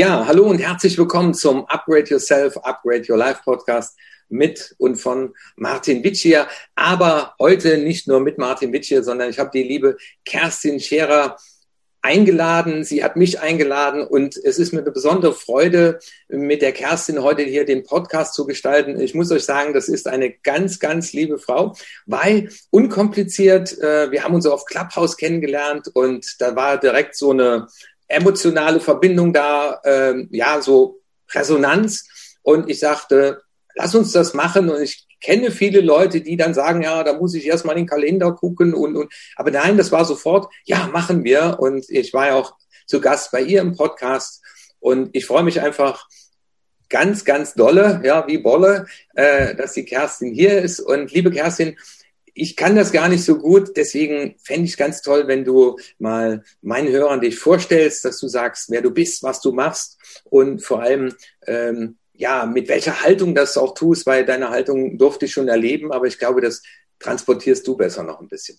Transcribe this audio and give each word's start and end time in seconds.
Ja, 0.00 0.24
hallo 0.26 0.44
und 0.44 0.60
herzlich 0.60 0.96
willkommen 0.96 1.34
zum 1.34 1.66
Upgrade 1.66 2.08
Yourself, 2.08 2.56
Upgrade 2.56 3.04
Your 3.06 3.18
Life 3.18 3.42
Podcast 3.44 3.98
mit 4.30 4.74
und 4.78 4.96
von 4.96 5.34
Martin 5.56 6.02
Witschier. 6.02 6.48
Aber 6.74 7.34
heute 7.38 7.76
nicht 7.76 8.08
nur 8.08 8.18
mit 8.20 8.38
Martin 8.38 8.72
Witschier, 8.72 9.02
sondern 9.02 9.28
ich 9.28 9.38
habe 9.38 9.50
die 9.52 9.62
liebe 9.62 9.98
Kerstin 10.24 10.80
Scherer 10.80 11.36
eingeladen. 12.00 12.82
Sie 12.82 13.04
hat 13.04 13.16
mich 13.16 13.40
eingeladen 13.40 14.02
und 14.06 14.38
es 14.38 14.58
ist 14.58 14.72
mir 14.72 14.80
eine 14.80 14.90
besondere 14.90 15.34
Freude, 15.34 15.98
mit 16.28 16.62
der 16.62 16.72
Kerstin 16.72 17.22
heute 17.22 17.42
hier 17.42 17.66
den 17.66 17.84
Podcast 17.84 18.32
zu 18.32 18.46
gestalten. 18.46 18.98
Ich 18.98 19.14
muss 19.14 19.30
euch 19.30 19.44
sagen, 19.44 19.74
das 19.74 19.88
ist 19.90 20.08
eine 20.08 20.30
ganz, 20.30 20.78
ganz 20.78 21.12
liebe 21.12 21.38
Frau, 21.38 21.76
weil 22.06 22.48
unkompliziert, 22.70 23.78
äh, 23.80 24.10
wir 24.10 24.24
haben 24.24 24.34
uns 24.34 24.46
auf 24.46 24.64
Clubhouse 24.64 25.18
kennengelernt 25.18 25.88
und 25.92 26.40
da 26.40 26.56
war 26.56 26.78
direkt 26.78 27.16
so 27.16 27.32
eine 27.32 27.66
emotionale 28.10 28.80
Verbindung 28.80 29.32
da, 29.32 29.80
ähm, 29.84 30.28
ja, 30.30 30.60
so 30.60 31.00
Resonanz. 31.32 32.08
Und 32.42 32.68
ich 32.68 32.80
sagte, 32.80 33.42
lass 33.74 33.94
uns 33.94 34.12
das 34.12 34.34
machen. 34.34 34.68
Und 34.68 34.82
ich 34.82 35.06
kenne 35.20 35.50
viele 35.50 35.80
Leute, 35.80 36.20
die 36.20 36.36
dann 36.36 36.54
sagen, 36.54 36.82
ja, 36.82 37.04
da 37.04 37.14
muss 37.14 37.34
ich 37.34 37.46
erstmal 37.46 37.76
in 37.76 37.82
den 37.82 37.88
Kalender 37.88 38.32
gucken 38.32 38.74
und, 38.74 38.96
und, 38.96 39.12
aber 39.36 39.50
nein, 39.50 39.76
das 39.76 39.92
war 39.92 40.04
sofort, 40.04 40.52
ja, 40.64 40.88
machen 40.92 41.24
wir. 41.24 41.58
Und 41.60 41.88
ich 41.88 42.12
war 42.12 42.26
ja 42.28 42.34
auch 42.34 42.54
zu 42.86 43.00
Gast 43.00 43.30
bei 43.30 43.42
ihr 43.42 43.60
im 43.60 43.76
Podcast. 43.76 44.42
Und 44.80 45.10
ich 45.12 45.26
freue 45.26 45.42
mich 45.42 45.60
einfach 45.60 46.06
ganz, 46.88 47.24
ganz 47.24 47.54
dolle, 47.54 48.00
ja, 48.04 48.26
wie 48.26 48.38
Bolle, 48.38 48.86
äh, 49.14 49.54
dass 49.54 49.74
die 49.74 49.84
Kerstin 49.84 50.34
hier 50.34 50.60
ist. 50.60 50.80
Und 50.80 51.12
liebe 51.12 51.30
Kerstin, 51.30 51.76
ich 52.34 52.56
kann 52.56 52.76
das 52.76 52.92
gar 52.92 53.08
nicht 53.08 53.24
so 53.24 53.38
gut, 53.38 53.76
deswegen 53.76 54.36
fände 54.42 54.64
ich 54.64 54.72
es 54.72 54.76
ganz 54.76 55.02
toll, 55.02 55.26
wenn 55.26 55.44
du 55.44 55.78
mal 55.98 56.44
meinen 56.62 56.88
Hörern 56.88 57.20
dich 57.20 57.38
vorstellst, 57.38 58.04
dass 58.04 58.18
du 58.18 58.28
sagst, 58.28 58.70
wer 58.70 58.82
du 58.82 58.90
bist, 58.90 59.22
was 59.22 59.40
du 59.40 59.52
machst 59.52 59.98
und 60.24 60.62
vor 60.62 60.82
allem, 60.82 61.14
ähm, 61.46 61.96
ja, 62.14 62.46
mit 62.46 62.68
welcher 62.68 63.02
Haltung 63.02 63.34
das 63.34 63.56
auch 63.56 63.74
tust, 63.74 64.06
weil 64.06 64.24
deine 64.24 64.50
Haltung 64.50 64.98
durfte 64.98 65.26
ich 65.26 65.32
schon 65.32 65.48
erleben, 65.48 65.92
aber 65.92 66.06
ich 66.06 66.18
glaube, 66.18 66.40
das 66.40 66.62
transportierst 66.98 67.66
du 67.66 67.76
besser 67.76 68.02
noch 68.02 68.20
ein 68.20 68.28
bisschen. 68.28 68.58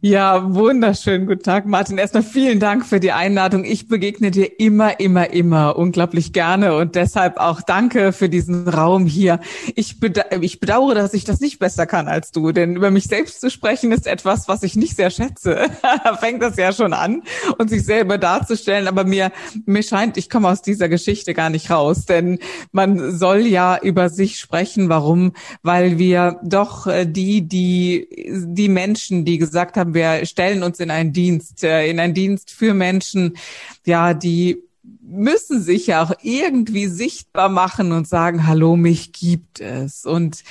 Ja, 0.00 0.54
wunderschön. 0.54 1.26
Guten 1.26 1.42
Tag, 1.42 1.66
Martin. 1.66 1.98
Erstmal 1.98 2.22
vielen 2.22 2.58
Dank 2.58 2.84
für 2.86 2.98
die 2.98 3.12
Einladung. 3.12 3.64
Ich 3.64 3.88
begegne 3.88 4.30
dir 4.30 4.58
immer, 4.58 4.98
immer, 5.00 5.30
immer 5.30 5.76
unglaublich 5.76 6.32
gerne 6.32 6.74
und 6.76 6.94
deshalb 6.94 7.38
auch 7.38 7.62
danke 7.62 8.12
für 8.12 8.28
diesen 8.28 8.68
Raum 8.68 9.06
hier. 9.06 9.40
Ich, 9.74 10.00
beda 10.00 10.24
ich 10.40 10.60
bedauere, 10.60 10.94
dass 10.94 11.14
ich 11.14 11.24
das 11.24 11.40
nicht 11.40 11.58
besser 11.58 11.86
kann 11.86 12.08
als 12.08 12.32
du, 12.32 12.52
denn 12.52 12.76
über 12.76 12.90
mich 12.90 13.04
selbst 13.04 13.40
zu 13.40 13.50
sprechen 13.50 13.92
ist 13.92 14.06
etwas, 14.06 14.48
was 14.48 14.62
ich 14.62 14.76
nicht 14.76 14.96
sehr 14.96 15.10
schätze. 15.10 15.66
fängt 16.20 16.42
das 16.42 16.56
ja 16.56 16.72
schon 16.72 16.92
an 16.92 17.22
und 17.58 17.70
sich 17.70 17.84
selber 17.84 18.18
darzustellen. 18.18 18.88
Aber 18.88 19.04
mir, 19.04 19.30
mir 19.66 19.82
scheint, 19.82 20.16
ich 20.16 20.28
komme 20.28 20.48
aus 20.48 20.62
dieser 20.62 20.88
Geschichte 20.88 21.34
gar 21.34 21.50
nicht 21.50 21.70
raus, 21.70 22.06
denn 22.06 22.38
man 22.72 23.16
soll 23.16 23.46
ja 23.46 23.78
über 23.80 24.08
sich 24.08 24.38
sprechen. 24.38 24.88
Warum? 24.88 25.32
Weil 25.62 25.98
wir 25.98 26.40
doch 26.42 26.86
äh, 26.86 27.06
die, 27.06 27.46
die, 27.46 28.08
die 28.28 28.68
Menschen, 28.68 29.24
die 29.24 29.38
gesagt 29.38 29.75
haben, 29.76 29.94
wir 29.94 30.24
stellen 30.26 30.62
uns 30.62 30.80
in 30.80 30.90
einen 30.90 31.12
Dienst, 31.12 31.64
äh, 31.64 31.88
in 31.88 32.00
einen 32.00 32.14
Dienst 32.14 32.50
für 32.50 32.74
Menschen, 32.74 33.36
ja, 33.84 34.14
die 34.14 34.62
müssen 35.00 35.62
sich 35.62 35.86
ja 35.86 36.02
auch 36.02 36.12
irgendwie 36.22 36.86
sichtbar 36.86 37.48
machen 37.48 37.92
und 37.92 38.08
sagen, 38.08 38.46
hallo, 38.46 38.76
mich 38.76 39.12
gibt 39.12 39.60
es. 39.60 40.04
Und 40.04 40.42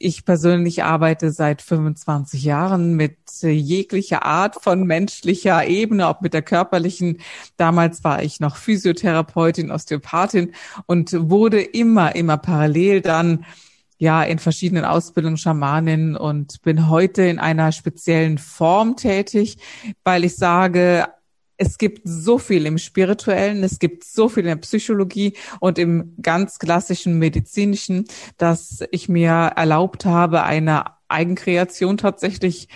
ich 0.00 0.24
persönlich 0.24 0.84
arbeite 0.84 1.32
seit 1.32 1.60
25 1.62 2.42
Jahren 2.44 2.94
mit 2.94 3.16
jeglicher 3.42 4.24
Art 4.24 4.62
von 4.62 4.84
menschlicher 4.84 5.66
Ebene, 5.66 6.08
auch 6.08 6.20
mit 6.20 6.34
der 6.34 6.42
körperlichen. 6.42 7.18
Damals 7.56 8.04
war 8.04 8.22
ich 8.22 8.40
noch 8.40 8.56
Physiotherapeutin, 8.56 9.70
Osteopathin 9.70 10.52
und 10.86 11.12
wurde 11.30 11.60
immer, 11.60 12.14
immer 12.14 12.36
parallel 12.36 13.00
dann 13.00 13.44
ja 13.98 14.22
in 14.22 14.38
verschiedenen 14.38 14.84
Ausbildungen 14.84 15.36
Schamanin 15.36 16.16
und 16.16 16.62
bin 16.62 16.88
heute 16.88 17.22
in 17.22 17.38
einer 17.38 17.72
speziellen 17.72 18.38
Form 18.38 18.96
tätig, 18.96 19.58
weil 20.04 20.24
ich 20.24 20.36
sage, 20.36 21.06
es 21.58 21.76
gibt 21.76 22.02
so 22.04 22.38
viel 22.38 22.66
im 22.66 22.78
Spirituellen, 22.78 23.64
es 23.64 23.80
gibt 23.80 24.04
so 24.04 24.28
viel 24.28 24.44
in 24.44 24.50
der 24.50 24.56
Psychologie 24.56 25.34
und 25.58 25.78
im 25.78 26.14
ganz 26.22 26.60
klassischen 26.60 27.18
Medizinischen, 27.18 28.04
dass 28.38 28.84
ich 28.92 29.08
mir 29.08 29.30
erlaubt 29.56 30.04
habe, 30.04 30.44
eine 30.44 30.84
Eigenkreation 31.08 31.96
tatsächlich 31.96 32.68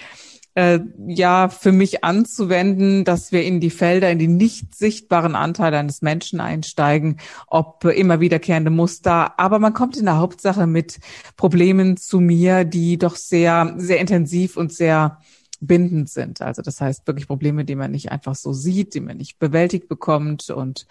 äh, 0.54 0.80
ja 1.06 1.48
für 1.48 1.72
mich 1.72 2.04
anzuwenden, 2.04 3.04
dass 3.04 3.32
wir 3.32 3.42
in 3.42 3.60
die 3.60 3.70
Felder, 3.70 4.10
in 4.10 4.18
die 4.18 4.28
nicht 4.28 4.74
sichtbaren 4.74 5.34
Anteile 5.34 5.78
eines 5.78 6.02
Menschen 6.02 6.40
einsteigen, 6.40 7.18
ob 7.46 7.84
immer 7.84 8.20
wiederkehrende 8.20 8.70
Muster. 8.70 9.38
Aber 9.38 9.58
man 9.58 9.72
kommt 9.72 9.96
in 9.96 10.04
der 10.04 10.18
Hauptsache 10.18 10.66
mit 10.66 11.00
Problemen 11.36 11.96
zu 11.96 12.20
mir, 12.20 12.64
die 12.64 12.98
doch 12.98 13.16
sehr, 13.16 13.74
sehr 13.78 13.98
intensiv 13.98 14.56
und 14.56 14.72
sehr 14.72 15.18
bindend 15.60 16.10
sind. 16.10 16.42
Also 16.42 16.60
das 16.60 16.80
heißt 16.80 17.06
wirklich 17.06 17.28
Probleme, 17.28 17.64
die 17.64 17.76
man 17.76 17.92
nicht 17.92 18.10
einfach 18.10 18.34
so 18.34 18.52
sieht, 18.52 18.94
die 18.94 19.00
man 19.00 19.16
nicht 19.16 19.38
bewältigt 19.38 19.88
bekommt 19.88 20.50
und 20.50 20.86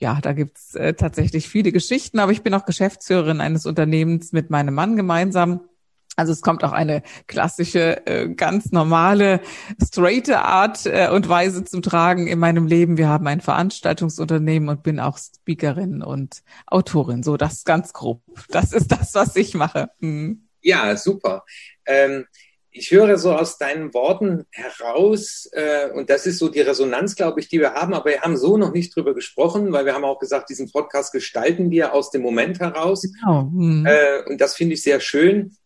ja, 0.00 0.20
da 0.20 0.32
gibt's 0.32 0.74
äh, 0.76 0.94
tatsächlich 0.94 1.48
viele 1.48 1.72
Geschichten, 1.72 2.20
aber 2.20 2.30
ich 2.30 2.42
bin 2.42 2.54
auch 2.54 2.64
Geschäftsführerin 2.64 3.40
eines 3.40 3.66
Unternehmens 3.66 4.32
mit 4.32 4.48
meinem 4.48 4.74
Mann 4.74 4.96
gemeinsam 4.96 5.60
also 6.18 6.32
es 6.32 6.42
kommt 6.42 6.64
auch 6.64 6.72
eine 6.72 7.02
klassische, 7.28 8.04
äh, 8.06 8.28
ganz 8.28 8.72
normale, 8.72 9.40
straighte 9.80 10.40
Art 10.40 10.84
äh, 10.84 11.08
und 11.10 11.28
Weise 11.28 11.64
zum 11.64 11.80
Tragen 11.80 12.26
in 12.26 12.40
meinem 12.40 12.66
Leben. 12.66 12.98
Wir 12.98 13.08
haben 13.08 13.28
ein 13.28 13.40
Veranstaltungsunternehmen 13.40 14.68
und 14.68 14.82
bin 14.82 14.98
auch 14.98 15.16
Speakerin 15.16 16.02
und 16.02 16.42
Autorin. 16.66 17.22
So, 17.22 17.36
das 17.36 17.62
ganz 17.62 17.92
grob. 17.92 18.20
Das 18.48 18.72
ist 18.72 18.90
das, 18.90 19.14
was 19.14 19.36
ich 19.36 19.54
mache. 19.54 19.90
Mhm. 20.00 20.48
Ja, 20.60 20.96
super. 20.96 21.44
Ähm, 21.86 22.26
ich 22.72 22.90
höre 22.90 23.16
so 23.16 23.32
aus 23.32 23.56
deinen 23.56 23.94
Worten 23.94 24.44
heraus, 24.50 25.48
äh, 25.52 25.90
und 25.94 26.10
das 26.10 26.26
ist 26.26 26.38
so 26.38 26.48
die 26.48 26.60
Resonanz, 26.60 27.14
glaube 27.14 27.38
ich, 27.38 27.48
die 27.48 27.60
wir 27.60 27.74
haben, 27.74 27.94
aber 27.94 28.10
wir 28.10 28.22
haben 28.22 28.36
so 28.36 28.56
noch 28.56 28.72
nicht 28.72 28.94
drüber 28.94 29.14
gesprochen, 29.14 29.72
weil 29.72 29.86
wir 29.86 29.94
haben 29.94 30.04
auch 30.04 30.18
gesagt, 30.18 30.50
diesen 30.50 30.70
Podcast 30.72 31.12
gestalten 31.12 31.70
wir 31.70 31.94
aus 31.94 32.10
dem 32.10 32.22
Moment 32.22 32.58
heraus. 32.58 33.02
Genau. 33.02 33.44
Mhm. 33.44 33.86
Äh, 33.86 34.24
und 34.28 34.40
das 34.40 34.56
finde 34.56 34.74
ich 34.74 34.82
sehr 34.82 34.98
schön 34.98 35.56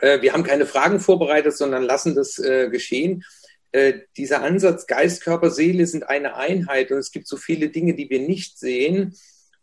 wir 0.00 0.32
haben 0.32 0.42
keine 0.42 0.66
Fragen 0.66 1.00
vorbereitet, 1.00 1.56
sondern 1.56 1.82
lassen 1.82 2.14
das 2.14 2.38
äh, 2.38 2.68
geschehen. 2.70 3.24
Äh, 3.70 4.00
dieser 4.16 4.42
Ansatz 4.42 4.86
Geist, 4.86 5.22
Körper, 5.22 5.50
Seele 5.50 5.86
sind 5.86 6.08
eine 6.08 6.36
Einheit 6.36 6.90
und 6.90 6.98
es 6.98 7.12
gibt 7.12 7.28
so 7.28 7.36
viele 7.36 7.68
Dinge, 7.68 7.94
die 7.94 8.08
wir 8.08 8.20
nicht 8.20 8.58
sehen. 8.58 9.14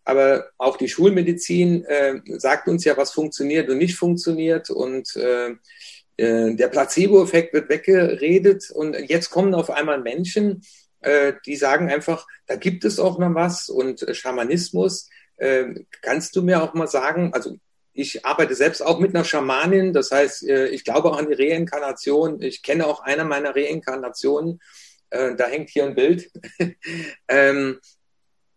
Aber 0.04 0.52
auch 0.60 0.78
die 0.78 0.88
Schulmedizin 0.88 1.84
äh, 1.86 2.22
sagt 2.38 2.68
uns 2.68 2.86
ja, 2.86 2.96
was 2.96 3.12
funktioniert 3.12 3.70
und 3.70 3.80
nicht 3.80 3.96
funktioniert. 3.96 4.70
Und 4.70 5.16
äh, 5.16 5.56
äh, 6.18 6.56
der 6.56 6.68
Placebo-Effekt 6.68 7.54
wird 7.54 7.70
weggeredet. 7.70 8.70
Und 8.70 8.94
jetzt 9.10 9.32
kommen 9.32 9.56
auf 9.56 9.72
einmal 9.72 10.00
Menschen, 10.02 10.62
äh, 11.02 11.34
die 11.48 11.56
sagen 11.56 11.90
einfach, 11.90 12.28
da 12.46 12.56
gibt 12.56 12.86
es 12.86 13.00
auch 13.00 13.18
noch 13.18 13.34
was. 13.34 13.70
Und 13.70 14.04
äh, 14.04 14.14
Schamanismus, 14.14 15.10
äh, 15.38 15.66
kannst 16.04 16.36
du 16.36 16.44
mir 16.44 16.62
auch 16.62 16.76
mal 16.76 16.88
sagen, 16.88 17.34
also 17.34 17.58
ich 17.96 18.26
arbeite 18.26 18.56
selbst 18.56 18.82
auch 18.82 19.00
mit 19.00 19.16
einer 19.16 19.24
Schamanin, 19.24 19.94
das 19.94 20.12
heißt, 20.12 20.48
äh, 20.48 20.68
ich 20.68 20.84
glaube 20.84 21.10
auch 21.10 21.18
an 21.18 21.30
die 21.30 21.34
Reinkarnation. 21.34 22.42
Ich 22.42 22.62
kenne 22.62 22.86
auch 22.88 23.00
eine 23.00 23.24
meiner 23.24 23.56
Reinkarnationen. 23.56 24.60
Äh, 25.10 25.36
da 25.36 25.48
hängt 25.48 25.70
hier 25.70 25.86
ein 25.86 25.96
Bild. 25.96 26.30
Ähm, 27.28 27.80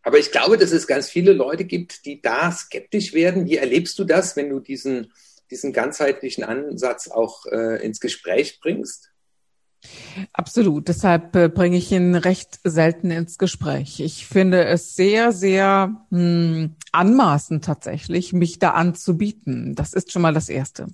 aber 0.03 0.19
ich 0.19 0.31
glaube, 0.31 0.59
dass 0.59 0.73
es 0.73 0.87
ganz 0.87 1.09
viele 1.09 1.33
Leute 1.33 1.65
gibt, 1.65 2.05
die 2.05 2.21
da 2.21 2.51
skeptisch 2.51 3.13
werden. 3.15 3.47
Wie 3.47 3.57
erlebst 3.57 3.99
du 3.99 4.05
das, 4.05 4.37
wenn 4.37 4.51
du 4.51 4.61
diesen, 4.61 5.13
diesen 5.51 5.73
ganzheitlichen 5.73 6.45
Ansatz 6.45 7.09
auch 7.09 7.47
äh, 7.47 7.83
ins 7.85 8.01
Gespräch 8.01 8.61
bringst? 8.61 9.11
Absolut. 10.33 10.89
Deshalb 10.89 11.37
äh, 11.37 11.49
bringe 11.49 11.77
ich 11.77 11.93
ihn 11.93 12.15
recht 12.15 12.59
selten 12.65 13.11
ins 13.11 13.39
Gespräch. 13.39 14.01
Ich 14.01 14.27
finde 14.27 14.65
es 14.65 14.97
sehr, 14.97 15.33
sehr 15.33 15.95
mh, 16.11 16.19
hm, 16.19 16.77
anmaßend 16.91 17.65
tatsächlich, 17.65 18.33
mich 18.33 18.59
da 18.59 18.71
anzubieten. 18.71 19.75
Das 19.77 19.93
ist 19.93 20.11
schon 20.11 20.23
mal 20.23 20.35
das 20.35 20.49
Erste. 20.49 20.87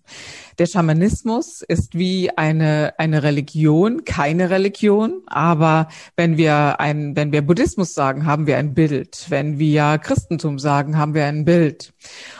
Der 0.58 0.66
Schamanismus 0.66 1.62
ist 1.62 1.94
wie 1.94 2.36
eine, 2.36 2.94
eine 2.98 3.22
Religion, 3.22 4.04
keine 4.04 4.50
Religion. 4.50 5.22
Aber 5.26 5.88
wenn 6.16 6.36
wir 6.36 6.80
ein, 6.80 7.16
wenn 7.16 7.32
wir 7.32 7.42
Buddhismus 7.42 7.94
sagen, 7.94 8.26
haben 8.26 8.46
wir 8.46 8.58
ein 8.58 8.74
Bild. 8.74 9.26
Wenn 9.30 9.58
wir 9.58 9.98
Christentum 9.98 10.58
sagen, 10.58 10.98
haben 10.98 11.14
wir 11.14 11.24
ein 11.24 11.44
Bild. 11.46 11.94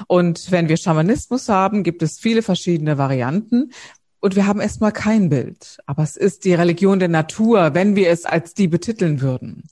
Und 0.09 0.51
wenn 0.51 0.69
wir 0.69 0.77
Schamanismus 0.77 1.49
haben, 1.49 1.85
gibt 1.85 2.03
es 2.03 2.19
viele 2.19 2.43
verschiedene 2.43 2.99
Varianten 2.99 3.71
und 4.25 4.37
wir 4.37 4.47
haben 4.47 4.63
erstmal 4.63 4.91
kein 4.91 5.29
Bild. 5.29 5.77
Aber 5.85 6.03
es 6.03 6.17
ist 6.17 6.47
die 6.47 6.55
Religion 6.55 6.99
der 6.99 7.11
Natur, 7.11 7.75
wenn 7.75 7.95
wir 7.95 8.09
es 8.09 8.25
als 8.25 8.55
die 8.55 8.69
betiteln 8.69 9.21
würden. 9.21 9.65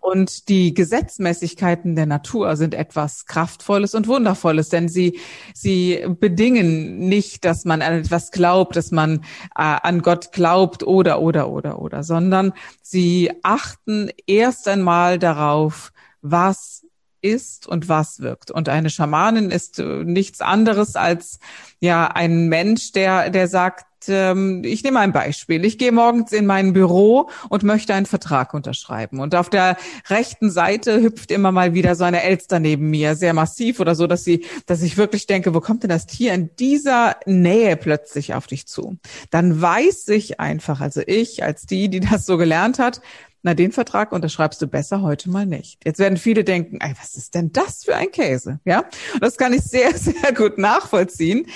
Und 0.00 0.48
die 0.48 0.74
Gesetzmäßigkeiten 0.74 1.94
der 1.94 2.06
Natur 2.06 2.56
sind 2.56 2.74
etwas 2.74 3.26
Kraftvolles 3.26 3.94
und 3.94 4.08
Wundervolles, 4.08 4.70
denn 4.70 4.88
sie, 4.88 5.20
sie 5.54 6.04
bedingen 6.18 6.98
nicht, 6.98 7.44
dass 7.44 7.64
man 7.64 7.80
an 7.80 7.92
etwas 7.92 8.32
glaubt, 8.32 8.74
dass 8.74 8.90
man 8.90 9.20
äh, 9.54 9.76
an 9.82 10.02
Gott 10.02 10.32
glaubt 10.32 10.82
oder, 10.82 11.20
oder, 11.20 11.48
oder, 11.48 11.80
oder, 11.80 12.02
sondern 12.02 12.54
sie 12.82 13.30
achten 13.44 14.10
erst 14.26 14.66
einmal 14.66 15.20
darauf, 15.20 15.92
was 16.22 16.84
ist 17.20 17.68
und 17.68 17.88
was 17.88 18.18
wirkt. 18.18 18.50
Und 18.50 18.68
eine 18.68 18.90
Schamanin 18.90 19.52
ist 19.52 19.78
äh, 19.78 20.02
nichts 20.02 20.40
anderes 20.40 20.96
als 20.96 21.38
ja 21.78 22.08
ein 22.08 22.48
Mensch, 22.48 22.90
der 22.90 23.30
der 23.30 23.46
sagt, 23.46 23.86
ähm, 24.08 24.62
ich 24.64 24.82
nehme 24.82 25.00
ein 25.00 25.12
Beispiel. 25.12 25.64
Ich 25.64 25.78
gehe 25.78 25.92
morgens 25.92 26.32
in 26.32 26.46
mein 26.46 26.72
Büro 26.72 27.28
und 27.48 27.62
möchte 27.62 27.94
einen 27.94 28.06
Vertrag 28.06 28.54
unterschreiben. 28.54 29.20
Und 29.20 29.34
auf 29.34 29.50
der 29.50 29.76
rechten 30.08 30.50
Seite 30.50 31.02
hüpft 31.02 31.30
immer 31.30 31.52
mal 31.52 31.74
wieder 31.74 31.94
so 31.94 32.04
eine 32.04 32.22
Elster 32.22 32.60
neben 32.60 32.90
mir, 32.90 33.14
sehr 33.14 33.34
massiv 33.34 33.80
oder 33.80 33.94
so, 33.94 34.06
dass 34.06 34.24
sie, 34.24 34.44
dass 34.66 34.82
ich 34.82 34.96
wirklich 34.96 35.26
denke, 35.26 35.54
wo 35.54 35.60
kommt 35.60 35.82
denn 35.82 35.90
das 35.90 36.06
Tier 36.06 36.34
in 36.34 36.50
dieser 36.56 37.16
Nähe 37.26 37.76
plötzlich 37.76 38.34
auf 38.34 38.46
dich 38.46 38.66
zu? 38.66 38.98
Dann 39.30 39.60
weiß 39.60 40.08
ich 40.08 40.40
einfach, 40.40 40.80
also 40.80 41.02
ich 41.06 41.42
als 41.42 41.66
die, 41.66 41.88
die 41.88 42.00
das 42.00 42.26
so 42.26 42.36
gelernt 42.36 42.78
hat, 42.78 43.00
na, 43.44 43.54
den 43.54 43.72
Vertrag 43.72 44.12
unterschreibst 44.12 44.62
du 44.62 44.68
besser 44.68 45.02
heute 45.02 45.28
mal 45.28 45.46
nicht. 45.46 45.84
Jetzt 45.84 45.98
werden 45.98 46.16
viele 46.16 46.44
denken, 46.44 46.78
ey, 46.80 46.94
was 47.00 47.16
ist 47.16 47.34
denn 47.34 47.50
das 47.50 47.82
für 47.84 47.96
ein 47.96 48.12
Käse? 48.12 48.60
Ja, 48.64 48.84
das 49.20 49.36
kann 49.36 49.52
ich 49.52 49.62
sehr, 49.62 49.92
sehr 49.98 50.32
gut 50.32 50.58
nachvollziehen. 50.58 51.46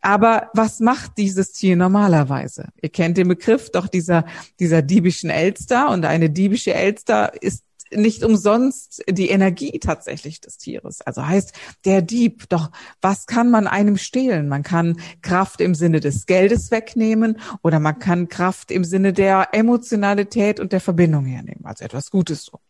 Aber 0.00 0.50
was 0.54 0.80
macht 0.80 1.12
dieses 1.18 1.52
Tier 1.52 1.76
normalerweise? 1.76 2.68
Ihr 2.80 2.88
kennt 2.88 3.16
den 3.16 3.28
Begriff 3.28 3.70
doch 3.70 3.88
dieser, 3.88 4.24
dieser 4.60 4.82
diebischen 4.82 5.30
Elster 5.30 5.90
und 5.90 6.04
eine 6.04 6.30
diebische 6.30 6.74
Elster 6.74 7.32
ist 7.42 7.64
nicht 7.90 8.24
umsonst 8.24 9.02
die 9.08 9.30
Energie 9.30 9.78
tatsächlich 9.78 10.40
des 10.40 10.58
Tieres. 10.58 11.00
Also 11.00 11.26
heißt 11.26 11.52
der 11.84 12.02
Dieb, 12.02 12.48
doch 12.48 12.70
was 13.00 13.26
kann 13.26 13.50
man 13.50 13.66
einem 13.66 13.96
stehlen? 13.96 14.48
Man 14.48 14.62
kann 14.62 15.00
Kraft 15.22 15.60
im 15.60 15.74
Sinne 15.74 16.00
des 16.00 16.26
Geldes 16.26 16.70
wegnehmen 16.70 17.38
oder 17.62 17.80
man 17.80 17.98
kann 17.98 18.28
Kraft 18.28 18.70
im 18.70 18.84
Sinne 18.84 19.12
der 19.12 19.48
Emotionalität 19.52 20.60
und 20.60 20.72
der 20.72 20.80
Verbindung 20.80 21.24
hernehmen. 21.24 21.64
Also 21.64 21.84
etwas 21.84 22.10
Gutes 22.10 22.44
so. 22.44 22.60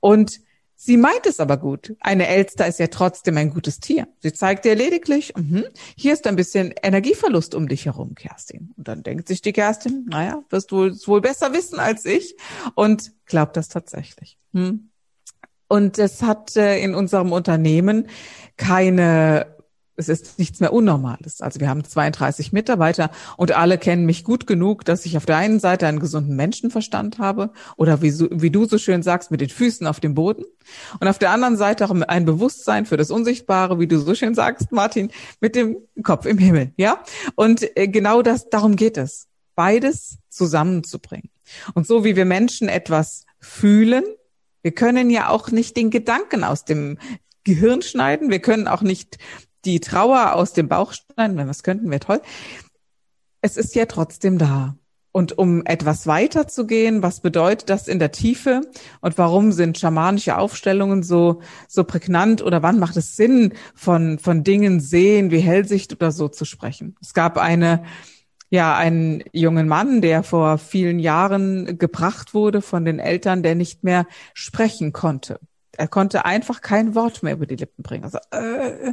Und 0.00 0.40
Sie 0.86 0.96
meint 0.96 1.26
es 1.26 1.40
aber 1.40 1.56
gut. 1.56 1.96
Eine 1.98 2.28
Elster 2.28 2.64
ist 2.68 2.78
ja 2.78 2.86
trotzdem 2.86 3.36
ein 3.38 3.50
gutes 3.50 3.80
Tier. 3.80 4.06
Sie 4.20 4.32
zeigt 4.32 4.64
dir 4.64 4.76
lediglich, 4.76 5.32
mh, 5.36 5.64
hier 5.96 6.12
ist 6.12 6.28
ein 6.28 6.36
bisschen 6.36 6.72
Energieverlust 6.80 7.56
um 7.56 7.66
dich 7.66 7.86
herum, 7.86 8.14
Kerstin. 8.14 8.72
Und 8.76 8.86
dann 8.86 9.02
denkt 9.02 9.26
sich 9.26 9.42
die 9.42 9.52
Kerstin, 9.52 10.06
naja, 10.08 10.44
wirst 10.48 10.70
du 10.70 10.84
es 10.84 11.08
wohl 11.08 11.20
besser 11.20 11.52
wissen 11.52 11.80
als 11.80 12.04
ich 12.04 12.36
und 12.76 13.10
glaubt 13.24 13.56
das 13.56 13.68
tatsächlich. 13.68 14.38
Hm. 14.52 14.90
Und 15.66 15.98
es 15.98 16.22
hat 16.22 16.54
äh, 16.54 16.78
in 16.78 16.94
unserem 16.94 17.32
Unternehmen 17.32 18.06
keine 18.56 19.55
es 19.96 20.08
ist 20.08 20.38
nichts 20.38 20.60
mehr 20.60 20.72
Unnormales. 20.72 21.40
Also 21.40 21.60
wir 21.60 21.68
haben 21.68 21.84
32 21.84 22.52
Mitarbeiter 22.52 23.10
und 23.36 23.52
alle 23.52 23.78
kennen 23.78 24.06
mich 24.06 24.24
gut 24.24 24.46
genug, 24.46 24.84
dass 24.84 25.06
ich 25.06 25.16
auf 25.16 25.26
der 25.26 25.36
einen 25.36 25.60
Seite 25.60 25.86
einen 25.86 26.00
gesunden 26.00 26.36
Menschenverstand 26.36 27.18
habe 27.18 27.50
oder 27.76 28.02
wie, 28.02 28.12
wie 28.30 28.50
du 28.50 28.66
so 28.66 28.78
schön 28.78 29.02
sagst, 29.02 29.30
mit 29.30 29.40
den 29.40 29.48
Füßen 29.48 29.86
auf 29.86 30.00
dem 30.00 30.14
Boden 30.14 30.44
und 31.00 31.08
auf 31.08 31.18
der 31.18 31.30
anderen 31.30 31.56
Seite 31.56 31.84
auch 31.86 31.90
ein 31.90 32.24
Bewusstsein 32.24 32.86
für 32.86 32.96
das 32.96 33.10
Unsichtbare, 33.10 33.80
wie 33.80 33.86
du 33.86 33.98
so 33.98 34.14
schön 34.14 34.34
sagst, 34.34 34.72
Martin, 34.72 35.10
mit 35.40 35.56
dem 35.56 35.76
Kopf 36.02 36.26
im 36.26 36.38
Himmel, 36.38 36.72
ja? 36.76 37.02
Und 37.34 37.76
äh, 37.76 37.88
genau 37.88 38.22
das, 38.22 38.48
darum 38.50 38.76
geht 38.76 38.98
es, 38.98 39.28
beides 39.54 40.18
zusammenzubringen. 40.28 41.30
Und 41.74 41.86
so 41.86 42.04
wie 42.04 42.16
wir 42.16 42.24
Menschen 42.24 42.68
etwas 42.68 43.24
fühlen, 43.40 44.04
wir 44.62 44.72
können 44.72 45.10
ja 45.10 45.28
auch 45.28 45.50
nicht 45.52 45.76
den 45.76 45.90
Gedanken 45.90 46.42
aus 46.42 46.64
dem 46.64 46.98
Gehirn 47.44 47.82
schneiden. 47.82 48.30
Wir 48.30 48.40
können 48.40 48.66
auch 48.66 48.82
nicht 48.82 49.18
die 49.66 49.80
Trauer 49.80 50.34
aus 50.34 50.52
dem 50.52 50.68
Bauch 50.68 50.92
schneiden, 50.92 51.36
wenn 51.36 51.46
wir 51.46 51.50
es 51.50 51.62
könnten, 51.62 51.90
wäre 51.90 52.00
toll. 52.00 52.22
Es 53.40 53.56
ist 53.56 53.74
ja 53.74 53.86
trotzdem 53.86 54.38
da. 54.38 54.76
Und 55.12 55.38
um 55.38 55.64
etwas 55.64 56.06
weiter 56.06 56.46
zu 56.46 56.66
gehen, 56.66 57.02
was 57.02 57.20
bedeutet 57.20 57.70
das 57.70 57.88
in 57.88 57.98
der 57.98 58.12
Tiefe 58.12 58.60
und 59.00 59.16
warum 59.16 59.50
sind 59.50 59.78
schamanische 59.78 60.36
Aufstellungen 60.36 61.02
so, 61.02 61.40
so 61.68 61.84
prägnant 61.84 62.42
oder 62.42 62.62
wann 62.62 62.78
macht 62.78 62.98
es 62.98 63.16
Sinn, 63.16 63.54
von, 63.74 64.18
von 64.18 64.44
Dingen 64.44 64.78
sehen 64.78 65.30
wie 65.30 65.38
Hellsicht 65.38 65.94
oder 65.94 66.12
so 66.12 66.28
zu 66.28 66.44
sprechen? 66.44 66.96
Es 67.00 67.14
gab 67.14 67.38
eine, 67.38 67.84
ja, 68.50 68.76
einen 68.76 69.24
jungen 69.32 69.68
Mann, 69.68 70.02
der 70.02 70.22
vor 70.22 70.58
vielen 70.58 70.98
Jahren 70.98 71.78
gebracht 71.78 72.34
wurde 72.34 72.60
von 72.60 72.84
den 72.84 72.98
Eltern, 72.98 73.42
der 73.42 73.54
nicht 73.54 73.84
mehr 73.84 74.06
sprechen 74.34 74.92
konnte. 74.92 75.40
Er 75.72 75.88
konnte 75.88 76.26
einfach 76.26 76.60
kein 76.60 76.94
Wort 76.94 77.22
mehr 77.22 77.32
über 77.32 77.46
die 77.46 77.56
Lippen 77.56 77.82
bringen. 77.82 78.04
Also, 78.04 78.18
äh, 78.32 78.92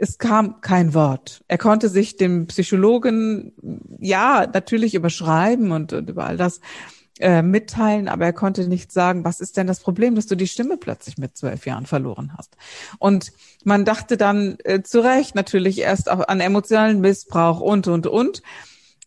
es 0.00 0.16
kam 0.16 0.62
kein 0.62 0.94
Wort. 0.94 1.44
Er 1.46 1.58
konnte 1.58 1.90
sich 1.90 2.16
dem 2.16 2.46
Psychologen 2.46 3.52
ja 3.98 4.46
natürlich 4.50 4.94
überschreiben 4.94 5.72
und, 5.72 5.92
und 5.92 6.08
über 6.08 6.24
all 6.24 6.38
das 6.38 6.62
äh, 7.18 7.42
mitteilen, 7.42 8.08
aber 8.08 8.24
er 8.24 8.32
konnte 8.32 8.66
nicht 8.66 8.92
sagen, 8.92 9.24
was 9.26 9.40
ist 9.40 9.58
denn 9.58 9.66
das 9.66 9.80
Problem, 9.80 10.14
dass 10.14 10.26
du 10.26 10.36
die 10.36 10.46
Stimme 10.46 10.78
plötzlich 10.78 11.18
mit 11.18 11.36
zwölf 11.36 11.66
Jahren 11.66 11.84
verloren 11.84 12.32
hast. 12.38 12.56
Und 12.98 13.32
man 13.64 13.84
dachte 13.84 14.16
dann 14.16 14.56
äh, 14.64 14.82
zu 14.82 15.00
Recht 15.00 15.34
natürlich 15.34 15.78
erst 15.80 16.08
an 16.08 16.40
emotionalen 16.40 17.02
Missbrauch 17.02 17.60
und, 17.60 17.86
und, 17.86 18.06
und. 18.06 18.42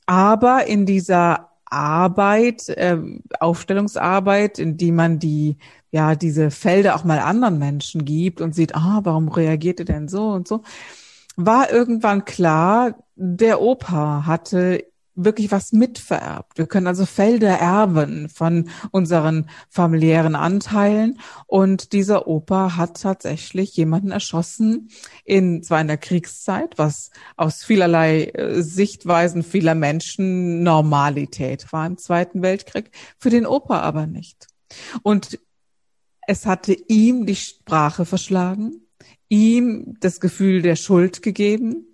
Aber 0.05 0.67
in 0.67 0.85
dieser 0.85 1.52
Arbeit, 1.73 2.69
äh, 2.69 2.97
Aufstellungsarbeit, 3.39 4.59
in 4.59 4.77
die 4.77 4.91
man 4.91 5.19
die 5.19 5.57
ja 5.91 6.15
diese 6.15 6.51
Felder 6.51 6.95
auch 6.95 7.03
mal 7.03 7.19
anderen 7.19 7.59
Menschen 7.59 8.05
gibt 8.05 8.41
und 8.41 8.55
sieht, 8.55 8.75
ah, 8.75 9.01
warum 9.03 9.27
reagiert 9.29 9.79
er 9.79 9.85
denn 9.85 10.07
so 10.07 10.29
und 10.29 10.47
so, 10.47 10.63
war 11.35 11.71
irgendwann 11.71 12.25
klar, 12.25 12.95
der 13.15 13.61
Opa 13.61 14.25
hatte 14.25 14.85
wirklich 15.15 15.51
was 15.51 15.71
mitvererbt. 15.71 16.57
Wir 16.57 16.65
können 16.65 16.87
also 16.87 17.05
Felder 17.05 17.49
erben 17.49 18.29
von 18.29 18.69
unseren 18.91 19.49
familiären 19.69 20.35
Anteilen. 20.35 21.19
Und 21.47 21.93
dieser 21.93 22.27
Opa 22.27 22.75
hat 22.77 23.01
tatsächlich 23.01 23.75
jemanden 23.75 24.11
erschossen 24.11 24.89
in 25.23 25.63
zwar 25.63 25.81
in 25.81 25.87
der 25.87 25.97
Kriegszeit, 25.97 26.77
was 26.77 27.11
aus 27.37 27.63
vielerlei 27.63 28.25
äh, 28.25 28.61
Sichtweisen 28.61 29.43
vieler 29.43 29.75
Menschen 29.75 30.63
Normalität 30.63 31.71
war 31.71 31.85
im 31.85 31.97
Zweiten 31.97 32.41
Weltkrieg, 32.41 32.91
für 33.19 33.29
den 33.29 33.45
Opa 33.45 33.79
aber 33.79 34.07
nicht. 34.07 34.47
Und 35.03 35.39
es 36.27 36.45
hatte 36.45 36.73
ihm 36.87 37.25
die 37.25 37.35
Sprache 37.35 38.05
verschlagen, 38.05 38.87
ihm 39.29 39.97
das 39.99 40.19
Gefühl 40.19 40.61
der 40.61 40.75
Schuld 40.75 41.21
gegeben 41.21 41.92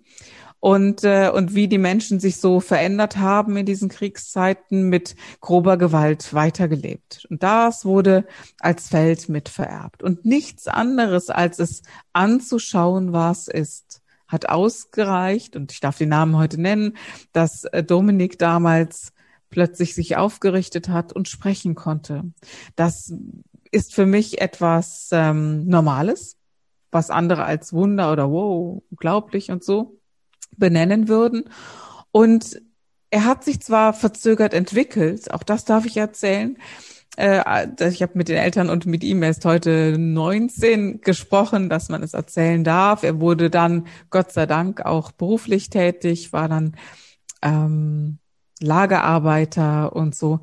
und, 0.60 1.04
äh, 1.04 1.30
und 1.34 1.54
wie 1.54 1.68
die 1.68 1.78
Menschen 1.78 2.20
sich 2.20 2.36
so 2.36 2.60
verändert 2.60 3.16
haben 3.16 3.56
in 3.56 3.66
diesen 3.66 3.88
Kriegszeiten 3.88 4.88
mit 4.88 5.16
grober 5.40 5.78
Gewalt 5.78 6.34
weitergelebt. 6.34 7.26
Und 7.30 7.42
das 7.42 7.84
wurde 7.86 8.26
als 8.60 8.88
Feld 8.88 9.28
mitvererbt. 9.30 10.02
Und 10.02 10.26
nichts 10.26 10.68
anderes, 10.68 11.30
als 11.30 11.58
es 11.58 11.82
anzuschauen, 12.12 13.12
was 13.12 13.48
ist, 13.48 14.02
hat 14.28 14.48
ausgereicht, 14.48 15.56
und 15.56 15.72
ich 15.72 15.80
darf 15.80 15.96
die 15.98 16.06
Namen 16.06 16.36
heute 16.36 16.60
nennen, 16.60 16.96
dass 17.32 17.64
äh, 17.64 17.82
Dominik 17.82 18.38
damals 18.38 19.12
plötzlich 19.48 19.94
sich 19.94 20.16
aufgerichtet 20.16 20.88
hat 20.88 21.12
und 21.12 21.28
sprechen 21.28 21.74
konnte. 21.74 22.22
Das 22.76 23.12
ist 23.72 23.94
für 23.94 24.06
mich 24.06 24.40
etwas 24.40 25.08
ähm, 25.10 25.66
Normales, 25.66 26.36
was 26.92 27.10
andere 27.10 27.44
als 27.44 27.72
Wunder 27.72 28.12
oder 28.12 28.30
wow, 28.30 28.82
unglaublich 28.90 29.50
und 29.50 29.64
so 29.64 29.99
benennen 30.56 31.08
würden. 31.08 31.44
Und 32.12 32.60
er 33.10 33.24
hat 33.24 33.44
sich 33.44 33.60
zwar 33.60 33.92
verzögert 33.92 34.54
entwickelt, 34.54 35.32
auch 35.32 35.42
das 35.42 35.64
darf 35.64 35.84
ich 35.84 35.96
erzählen. 35.96 36.56
Äh, 37.16 37.68
ich 37.88 38.02
habe 38.02 38.12
mit 38.14 38.28
den 38.28 38.36
Eltern 38.36 38.70
und 38.70 38.86
mit 38.86 39.02
ihm 39.02 39.22
erst 39.22 39.44
heute 39.44 39.96
19 39.98 41.00
gesprochen, 41.00 41.68
dass 41.68 41.88
man 41.88 42.02
es 42.02 42.14
erzählen 42.14 42.62
darf. 42.64 43.02
Er 43.02 43.20
wurde 43.20 43.50
dann, 43.50 43.86
Gott 44.10 44.32
sei 44.32 44.46
Dank, 44.46 44.82
auch 44.82 45.12
beruflich 45.12 45.70
tätig, 45.70 46.32
war 46.32 46.48
dann 46.48 46.76
ähm, 47.42 48.18
Lagerarbeiter 48.60 49.94
und 49.94 50.14
so 50.14 50.40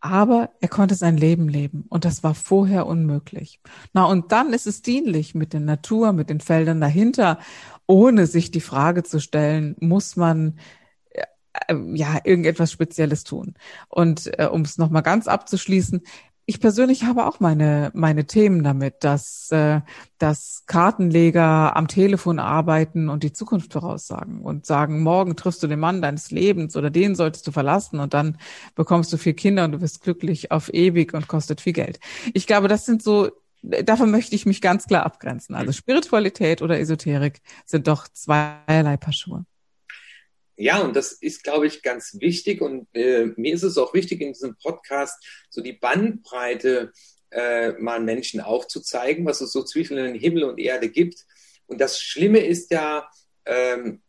aber 0.00 0.50
er 0.60 0.68
konnte 0.68 0.94
sein 0.94 1.16
Leben 1.16 1.48
leben 1.48 1.84
und 1.88 2.04
das 2.04 2.22
war 2.22 2.34
vorher 2.34 2.86
unmöglich. 2.86 3.60
Na, 3.92 4.04
und 4.04 4.30
dann 4.32 4.52
ist 4.52 4.66
es 4.66 4.82
dienlich 4.82 5.34
mit 5.34 5.52
der 5.52 5.60
Natur, 5.60 6.12
mit 6.12 6.30
den 6.30 6.40
Feldern 6.40 6.80
dahinter, 6.80 7.38
ohne 7.88 8.26
sich 8.26 8.52
die 8.52 8.60
Frage 8.60 9.02
zu 9.02 9.18
stellen, 9.18 9.74
muss 9.80 10.14
man 10.14 10.58
äh, 11.10 11.74
ja 11.94 12.18
irgendetwas 12.22 12.70
Spezielles 12.70 13.24
tun. 13.24 13.54
Und 13.88 14.30
äh, 14.38 14.46
um 14.46 14.60
es 14.60 14.78
nochmal 14.78 15.02
ganz 15.02 15.26
abzuschließen, 15.26 16.02
ich 16.50 16.60
persönlich 16.60 17.04
habe 17.04 17.26
auch 17.26 17.40
meine, 17.40 17.90
meine 17.92 18.26
Themen 18.26 18.62
damit, 18.62 19.04
dass, 19.04 19.50
äh, 19.50 19.82
dass 20.16 20.64
Kartenleger 20.66 21.76
am 21.76 21.88
Telefon 21.88 22.38
arbeiten 22.38 23.10
und 23.10 23.22
die 23.22 23.34
Zukunft 23.34 23.74
voraussagen 23.74 24.40
und 24.40 24.64
sagen, 24.64 25.02
morgen 25.02 25.36
triffst 25.36 25.62
du 25.62 25.66
den 25.66 25.80
Mann 25.80 26.00
deines 26.00 26.30
Lebens 26.30 26.74
oder 26.74 26.88
den 26.88 27.14
solltest 27.16 27.46
du 27.46 27.52
verlassen 27.52 28.00
und 28.00 28.14
dann 28.14 28.38
bekommst 28.74 29.12
du 29.12 29.18
vier 29.18 29.34
Kinder 29.34 29.64
und 29.64 29.72
du 29.72 29.78
bist 29.78 30.02
glücklich 30.02 30.50
auf 30.50 30.72
ewig 30.72 31.12
und 31.12 31.28
kostet 31.28 31.60
viel 31.60 31.74
Geld. 31.74 32.00
Ich 32.32 32.46
glaube, 32.46 32.68
das 32.68 32.86
sind 32.86 33.02
so 33.02 33.30
davon 33.62 34.10
möchte 34.10 34.34
ich 34.34 34.46
mich 34.46 34.60
ganz 34.60 34.86
klar 34.86 35.04
abgrenzen. 35.04 35.54
Also 35.54 35.72
Spiritualität 35.72 36.62
oder 36.62 36.78
Esoterik 36.78 37.40
sind 37.64 37.88
doch 37.88 38.08
zweierlei 38.08 38.96
Paar 38.96 39.12
Schuhe 39.12 39.44
ja, 40.60 40.80
und 40.80 40.96
das 40.96 41.12
ist, 41.12 41.44
glaube 41.44 41.68
ich, 41.68 41.82
ganz 41.82 42.16
wichtig. 42.20 42.60
Und 42.60 42.88
äh, 42.92 43.26
mir 43.36 43.54
ist 43.54 43.62
es 43.62 43.78
auch 43.78 43.94
wichtig, 43.94 44.20
in 44.20 44.32
diesem 44.32 44.56
Podcast 44.56 45.24
so 45.50 45.62
die 45.62 45.72
Bandbreite 45.72 46.92
äh, 47.30 47.72
mal 47.72 48.00
Menschen 48.00 48.40
aufzuzeigen, 48.40 49.24
was 49.24 49.40
es 49.40 49.52
so 49.52 49.62
zwischen 49.62 50.14
Himmel 50.14 50.44
und 50.44 50.58
Erde 50.58 50.88
gibt. 50.88 51.24
Und 51.66 51.80
das 51.80 52.00
Schlimme 52.00 52.40
ist 52.40 52.72
ja, 52.72 53.08
ähm, 53.46 54.02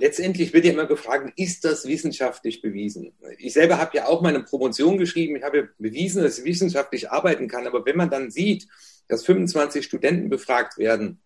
letztendlich 0.00 0.52
wird 0.52 0.64
ja 0.64 0.72
immer 0.72 0.86
gefragt, 0.86 1.32
ist 1.36 1.64
das 1.64 1.86
wissenschaftlich 1.86 2.62
bewiesen? 2.62 3.12
Ich 3.38 3.52
selber 3.52 3.78
habe 3.78 3.96
ja 3.96 4.06
auch 4.06 4.22
meine 4.22 4.42
Promotion 4.42 4.98
geschrieben, 4.98 5.36
ich 5.36 5.42
habe 5.42 5.58
ja 5.58 5.64
bewiesen, 5.78 6.22
dass 6.22 6.38
ich 6.38 6.44
wissenschaftlich 6.44 7.10
arbeiten 7.10 7.48
kann, 7.48 7.66
aber 7.66 7.84
wenn 7.84 7.96
man 7.96 8.10
dann 8.10 8.30
sieht, 8.30 8.66
dass 9.08 9.24
25 9.24 9.84
Studenten 9.84 10.30
befragt 10.30 10.78
werden, 10.78 11.20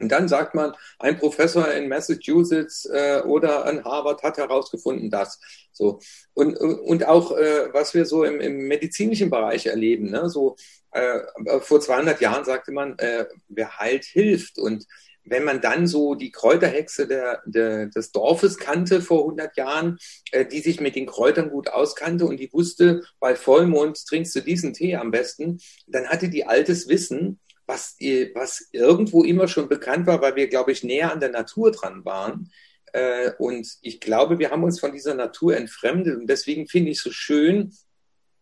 und 0.00 0.10
dann 0.10 0.28
sagt 0.28 0.54
man, 0.54 0.72
ein 0.98 1.18
Professor 1.18 1.70
in 1.72 1.88
Massachusetts 1.88 2.86
äh, 2.86 3.20
oder 3.20 3.66
an 3.66 3.84
Harvard 3.84 4.22
hat 4.22 4.38
herausgefunden 4.38 5.10
das. 5.10 5.38
So 5.72 6.00
und 6.32 6.56
und 6.56 7.06
auch 7.06 7.36
äh, 7.36 7.68
was 7.72 7.92
wir 7.92 8.06
so 8.06 8.24
im, 8.24 8.40
im 8.40 8.66
medizinischen 8.66 9.28
Bereich 9.28 9.66
erleben. 9.66 10.10
Ne? 10.10 10.30
So 10.30 10.56
äh, 10.92 11.20
vor 11.60 11.82
200 11.82 12.18
Jahren 12.20 12.46
sagte 12.46 12.72
man, 12.72 12.98
äh, 12.98 13.26
wer 13.48 13.78
heilt 13.78 14.04
hilft 14.04 14.58
und 14.58 14.86
wenn 15.24 15.44
man 15.44 15.60
dann 15.60 15.86
so 15.86 16.14
die 16.14 16.30
Kräuterhexe 16.30 17.06
der, 17.06 17.42
der, 17.44 17.86
des 17.86 18.12
Dorfes 18.12 18.58
kannte 18.58 19.00
vor 19.00 19.20
100 19.20 19.56
Jahren, 19.56 19.98
äh, 20.32 20.46
die 20.46 20.60
sich 20.60 20.80
mit 20.80 20.96
den 20.96 21.06
Kräutern 21.06 21.50
gut 21.50 21.68
auskannte 21.68 22.26
und 22.26 22.38
die 22.38 22.52
wusste, 22.52 23.02
bei 23.18 23.34
Vollmond 23.34 24.06
trinkst 24.06 24.34
du 24.34 24.40
diesen 24.40 24.72
Tee 24.72 24.96
am 24.96 25.10
besten, 25.10 25.60
dann 25.86 26.08
hatte 26.08 26.28
die 26.28 26.46
altes 26.46 26.88
Wissen, 26.88 27.38
was, 27.66 27.96
was 28.34 28.68
irgendwo 28.72 29.22
immer 29.22 29.46
schon 29.46 29.68
bekannt 29.68 30.06
war, 30.06 30.20
weil 30.20 30.34
wir, 30.36 30.48
glaube 30.48 30.72
ich, 30.72 30.82
näher 30.82 31.12
an 31.12 31.20
der 31.20 31.30
Natur 31.30 31.70
dran 31.70 32.04
waren. 32.04 32.50
Äh, 32.92 33.30
und 33.38 33.78
ich 33.82 34.00
glaube, 34.00 34.38
wir 34.38 34.50
haben 34.50 34.64
uns 34.64 34.80
von 34.80 34.92
dieser 34.92 35.14
Natur 35.14 35.56
entfremdet. 35.56 36.16
Und 36.16 36.26
deswegen 36.26 36.66
finde 36.66 36.90
ich 36.90 36.98
es 36.98 37.04
so 37.04 37.12
schön, 37.12 37.72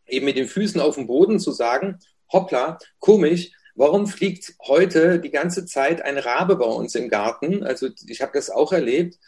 eben 0.07 0.25
mit 0.25 0.39
den 0.39 0.49
Füßen 0.49 0.81
auf 0.81 0.95
dem 0.95 1.07
Boden 1.07 1.39
zu 1.39 1.53
sagen, 1.53 1.99
hoppla, 2.33 2.79
komisch, 2.99 3.51
Warum 3.79 4.09
fliegt 4.09 4.57
heute 4.67 5.21
die 5.21 5.31
ganze 5.31 5.65
Zeit 5.65 6.03
ein 6.03 6.19
Rabe 6.19 6.57
bei 6.57 6.65
uns 6.65 6.97
im 6.97 7.09
Garten? 7.09 7.63
Also 7.63 7.89
ich 8.09 8.21
habe 8.21 8.33
das 8.35 8.51
auch 8.51 8.73
erlebt. 8.73 9.21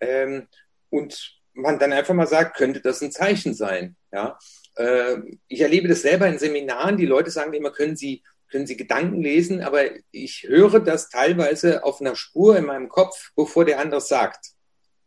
Ähm, 0.00 0.48
und 0.88 1.38
man 1.52 1.78
dann 1.78 1.92
einfach 1.92 2.14
mal 2.14 2.26
sagt, 2.26 2.56
könnte 2.56 2.80
das 2.80 3.02
ein 3.02 3.12
Zeichen 3.12 3.52
sein? 3.52 3.96
Ja? 4.10 4.38
Äh, 4.76 5.18
ich 5.46 5.60
erlebe 5.60 5.88
das 5.88 6.00
selber 6.00 6.26
in 6.26 6.38
Seminaren. 6.38 6.96
Die 6.96 7.04
Leute 7.04 7.30
sagen 7.30 7.52
immer, 7.52 7.70
können 7.70 7.96
Sie, 7.96 8.22
können 8.50 8.66
Sie 8.66 8.78
Gedanken 8.78 9.20
lesen? 9.20 9.60
Aber 9.62 9.82
ich 10.10 10.46
höre 10.48 10.80
das 10.80 11.10
teilweise 11.10 11.84
auf 11.84 12.00
einer 12.00 12.16
Spur 12.16 12.56
in 12.56 12.64
meinem 12.64 12.88
Kopf, 12.88 13.32
bevor 13.36 13.66
der 13.66 13.78
andere 13.78 14.00
sagt. 14.00 14.52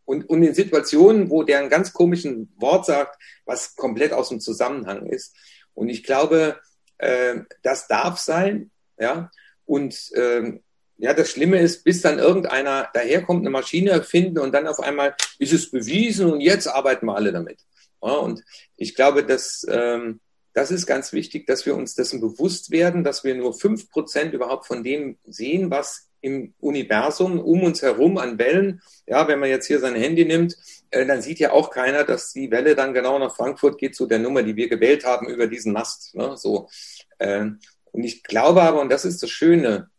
Und, 0.06 0.30
und 0.30 0.44
in 0.44 0.54
Situationen, 0.54 1.32
wo 1.32 1.42
der 1.42 1.58
ein 1.58 1.70
ganz 1.70 1.92
komischen 1.92 2.54
Wort 2.56 2.86
sagt, 2.86 3.20
was 3.46 3.76
komplett 3.76 4.14
aus 4.14 4.30
dem 4.30 4.40
Zusammenhang 4.40 5.08
ist. 5.08 5.36
Und 5.74 5.90
ich 5.90 6.04
glaube, 6.04 6.60
äh, 7.00 7.40
das 7.64 7.88
darf 7.88 8.20
sein. 8.20 8.71
Ja? 9.02 9.32
Und 9.66 10.12
ähm, 10.16 10.62
ja, 10.98 11.14
das 11.14 11.32
Schlimme 11.32 11.60
ist, 11.60 11.84
bis 11.84 12.02
dann 12.02 12.20
irgendeiner 12.20 12.90
daherkommt, 12.94 13.42
eine 13.42 13.50
Maschine 13.50 13.90
erfinden 13.90 14.38
und 14.38 14.54
dann 14.54 14.68
auf 14.68 14.80
einmal 14.80 15.16
ist 15.40 15.52
es 15.52 15.72
bewiesen 15.72 16.32
und 16.32 16.42
jetzt 16.42 16.68
arbeiten 16.68 17.08
wir 17.08 17.16
alle 17.16 17.32
damit. 17.32 17.60
Ja, 18.04 18.14
und 18.14 18.44
ich 18.78 18.94
glaube, 18.94 19.24
dass 19.26 19.66
ähm, 19.68 20.20
das 20.54 20.70
ist 20.70 20.86
ganz 20.86 21.14
wichtig, 21.14 21.48
dass 21.48 21.66
wir 21.66 21.76
uns 21.76 21.96
dessen 21.96 22.20
bewusst 22.22 22.72
werden, 22.72 23.04
dass 23.04 23.24
wir 23.24 23.34
nur 23.36 23.54
fünf 23.54 23.90
Prozent 23.90 24.34
überhaupt 24.34 24.68
von 24.68 24.84
dem 24.84 25.18
sehen, 25.26 25.72
was 25.72 26.10
im 26.22 26.54
Universum 26.60 27.40
um 27.40 27.64
uns 27.64 27.82
herum 27.82 28.18
an 28.18 28.38
Wellen, 28.38 28.82
ja, 29.08 29.28
wenn 29.28 29.40
man 29.40 29.50
jetzt 29.50 29.66
hier 29.66 29.80
sein 29.80 29.96
Handy 29.96 30.26
nimmt, 30.26 30.56
äh, 30.92 31.06
dann 31.06 31.22
sieht 31.22 31.40
ja 31.40 31.52
auch 31.52 31.72
keiner, 31.72 32.04
dass 32.04 32.32
die 32.32 32.52
Welle 32.52 32.76
dann 32.76 32.94
genau 32.94 33.18
nach 33.18 33.36
Frankfurt 33.36 33.80
geht 33.80 33.96
zu 33.96 34.06
der 34.06 34.20
Nummer, 34.20 34.44
die 34.44 34.56
wir 34.56 34.70
gewählt 34.70 35.04
haben 35.04 35.28
über 35.28 35.48
diesen 35.48 35.74
Mast. 35.74 36.14
Ne? 36.14 36.38
So, 36.38 36.70
äh, 37.18 37.48
und 37.92 38.04
ich 38.04 38.24
glaube 38.24 38.62
aber, 38.62 38.82
und 38.82 38.92
das 38.92 39.06
ist 39.06 39.22
das 39.22 39.30
Schöne, 39.30 39.90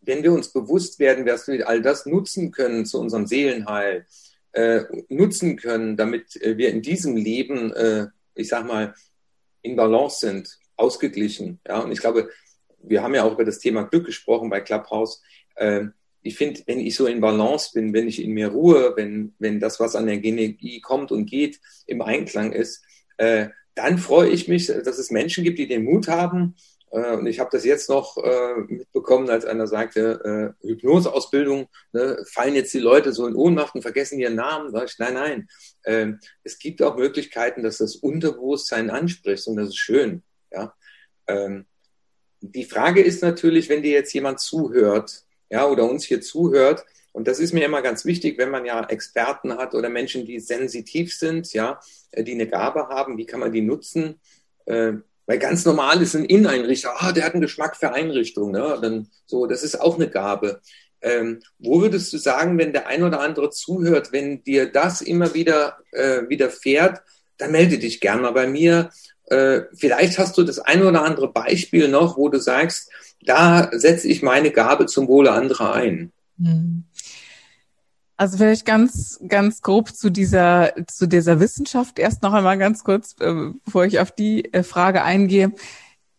wenn 0.00 0.22
wir 0.22 0.32
uns 0.32 0.52
bewusst 0.52 0.98
werden, 0.98 1.26
dass 1.26 1.46
wir 1.46 1.68
all 1.68 1.82
das 1.82 2.06
nutzen 2.06 2.50
können 2.50 2.86
zu 2.86 2.98
unserem 3.00 3.26
Seelenheil, 3.26 4.06
äh, 4.52 4.82
nutzen 5.08 5.56
können, 5.56 5.96
damit 5.96 6.40
äh, 6.42 6.56
wir 6.56 6.70
in 6.70 6.82
diesem 6.82 7.16
Leben, 7.16 7.72
äh, 7.72 8.06
ich 8.34 8.48
sag 8.48 8.66
mal, 8.66 8.94
in 9.62 9.76
Balance 9.76 10.20
sind, 10.20 10.58
ausgeglichen. 10.76 11.60
Ja, 11.66 11.80
und 11.80 11.92
ich 11.92 12.00
glaube, 12.00 12.30
wir 12.82 13.02
haben 13.02 13.14
ja 13.14 13.24
auch 13.24 13.34
über 13.34 13.44
das 13.44 13.58
Thema 13.58 13.82
Glück 13.84 14.06
gesprochen 14.06 14.50
bei 14.50 14.60
Clubhouse. 14.60 15.22
Äh, 15.56 15.86
ich 16.22 16.36
finde, 16.36 16.60
wenn 16.66 16.80
ich 16.80 16.96
so 16.96 17.06
in 17.06 17.20
Balance 17.20 17.70
bin, 17.74 17.92
wenn 17.92 18.08
ich 18.08 18.22
in 18.22 18.32
mir 18.32 18.48
ruhe, 18.48 18.94
wenn, 18.96 19.34
wenn 19.38 19.60
das, 19.60 19.80
was 19.80 19.94
an 19.94 20.06
der 20.06 20.22
Energie 20.22 20.80
kommt 20.80 21.12
und 21.12 21.26
geht, 21.26 21.60
im 21.86 22.02
Einklang 22.02 22.52
ist, 22.52 22.82
äh, 23.18 23.48
dann 23.74 23.98
freue 23.98 24.30
ich 24.30 24.48
mich, 24.48 24.66
dass 24.66 24.98
es 24.98 25.10
Menschen 25.10 25.44
gibt, 25.44 25.58
die 25.58 25.68
den 25.68 25.84
Mut 25.84 26.08
haben, 26.08 26.56
äh, 26.90 27.16
und 27.16 27.26
ich 27.26 27.38
habe 27.40 27.50
das 27.52 27.64
jetzt 27.64 27.88
noch 27.88 28.16
äh, 28.18 28.54
mitbekommen, 28.66 29.30
als 29.30 29.44
einer 29.44 29.66
sagte, 29.66 30.54
äh, 30.62 30.66
Hypnoseausbildung, 30.66 31.68
ne, 31.92 32.24
fallen 32.28 32.54
jetzt 32.54 32.74
die 32.74 32.80
Leute 32.80 33.12
so 33.12 33.26
in 33.26 33.34
Ohnmacht 33.34 33.74
und 33.74 33.82
vergessen 33.82 34.18
ihren 34.18 34.34
Namen. 34.34 34.70
Sag 34.72 34.90
ich, 34.90 34.98
nein, 34.98 35.14
nein. 35.14 35.48
Ähm, 35.84 36.20
es 36.42 36.58
gibt 36.58 36.82
auch 36.82 36.96
Möglichkeiten, 36.96 37.62
dass 37.62 37.78
das 37.78 37.96
Unterbewusstsein 37.96 38.90
anspricht 38.90 39.46
und 39.46 39.56
das 39.56 39.68
ist 39.68 39.78
schön. 39.78 40.22
Ja. 40.52 40.74
Ähm, 41.26 41.66
die 42.40 42.64
Frage 42.64 43.02
ist 43.02 43.22
natürlich, 43.22 43.68
wenn 43.68 43.82
dir 43.82 43.92
jetzt 43.92 44.12
jemand 44.12 44.40
zuhört, 44.40 45.24
ja, 45.50 45.66
oder 45.66 45.88
uns 45.88 46.04
hier 46.04 46.20
zuhört, 46.20 46.84
und 47.12 47.26
das 47.26 47.40
ist 47.40 47.52
mir 47.52 47.64
immer 47.64 47.82
ganz 47.82 48.04
wichtig, 48.04 48.38
wenn 48.38 48.50
man 48.50 48.64
ja 48.64 48.84
Experten 48.88 49.56
hat 49.56 49.74
oder 49.74 49.88
Menschen, 49.88 50.26
die 50.26 50.38
sensitiv 50.38 51.12
sind, 51.12 51.52
ja, 51.52 51.80
die 52.16 52.32
eine 52.32 52.46
Gabe 52.46 52.88
haben, 52.88 53.18
wie 53.18 53.26
kann 53.26 53.40
man 53.40 53.52
die 53.52 53.62
nutzen? 53.62 54.20
Weil 55.30 55.38
ganz 55.38 55.64
normal 55.64 56.02
ist 56.02 56.16
ein 56.16 56.24
Inneneinrichter, 56.24 56.90
ah, 56.96 57.12
der 57.12 57.24
hat 57.24 57.34
einen 57.34 57.40
Geschmack 57.40 57.76
für 57.76 57.92
Einrichtungen. 57.92 58.50
Ne? 58.50 58.76
Dann, 58.82 59.06
so, 59.26 59.46
das 59.46 59.62
ist 59.62 59.80
auch 59.80 59.94
eine 59.94 60.08
Gabe. 60.10 60.60
Ähm, 61.02 61.38
wo 61.60 61.80
würdest 61.80 62.12
du 62.12 62.18
sagen, 62.18 62.58
wenn 62.58 62.72
der 62.72 62.88
ein 62.88 63.04
oder 63.04 63.20
andere 63.20 63.50
zuhört, 63.50 64.10
wenn 64.10 64.42
dir 64.42 64.72
das 64.72 65.00
immer 65.02 65.32
wieder 65.32 65.78
äh, 65.92 66.28
widerfährt, 66.28 67.02
dann 67.38 67.52
melde 67.52 67.78
dich 67.78 68.00
gern 68.00 68.22
mal 68.22 68.32
bei 68.32 68.48
mir. 68.48 68.90
Äh, 69.26 69.60
vielleicht 69.72 70.18
hast 70.18 70.36
du 70.36 70.42
das 70.42 70.58
ein 70.58 70.82
oder 70.82 71.04
andere 71.04 71.32
Beispiel 71.32 71.86
noch, 71.86 72.16
wo 72.16 72.28
du 72.28 72.40
sagst, 72.40 72.90
da 73.24 73.70
setze 73.70 74.08
ich 74.08 74.22
meine 74.22 74.50
Gabe 74.50 74.86
zum 74.86 75.06
Wohle 75.06 75.30
anderer 75.30 75.74
ein. 75.74 76.10
Mhm. 76.38 76.82
Also 78.20 78.36
vielleicht 78.36 78.66
ganz, 78.66 79.18
ganz 79.26 79.62
grob 79.62 79.96
zu 79.96 80.10
dieser, 80.10 80.74
zu 80.88 81.06
dieser 81.06 81.40
Wissenschaft 81.40 81.98
erst 81.98 82.22
noch 82.22 82.34
einmal 82.34 82.58
ganz 82.58 82.84
kurz, 82.84 83.16
äh, 83.18 83.52
bevor 83.64 83.86
ich 83.86 83.98
auf 83.98 84.12
die 84.12 84.52
äh, 84.52 84.62
Frage 84.62 85.02
eingehe. 85.02 85.52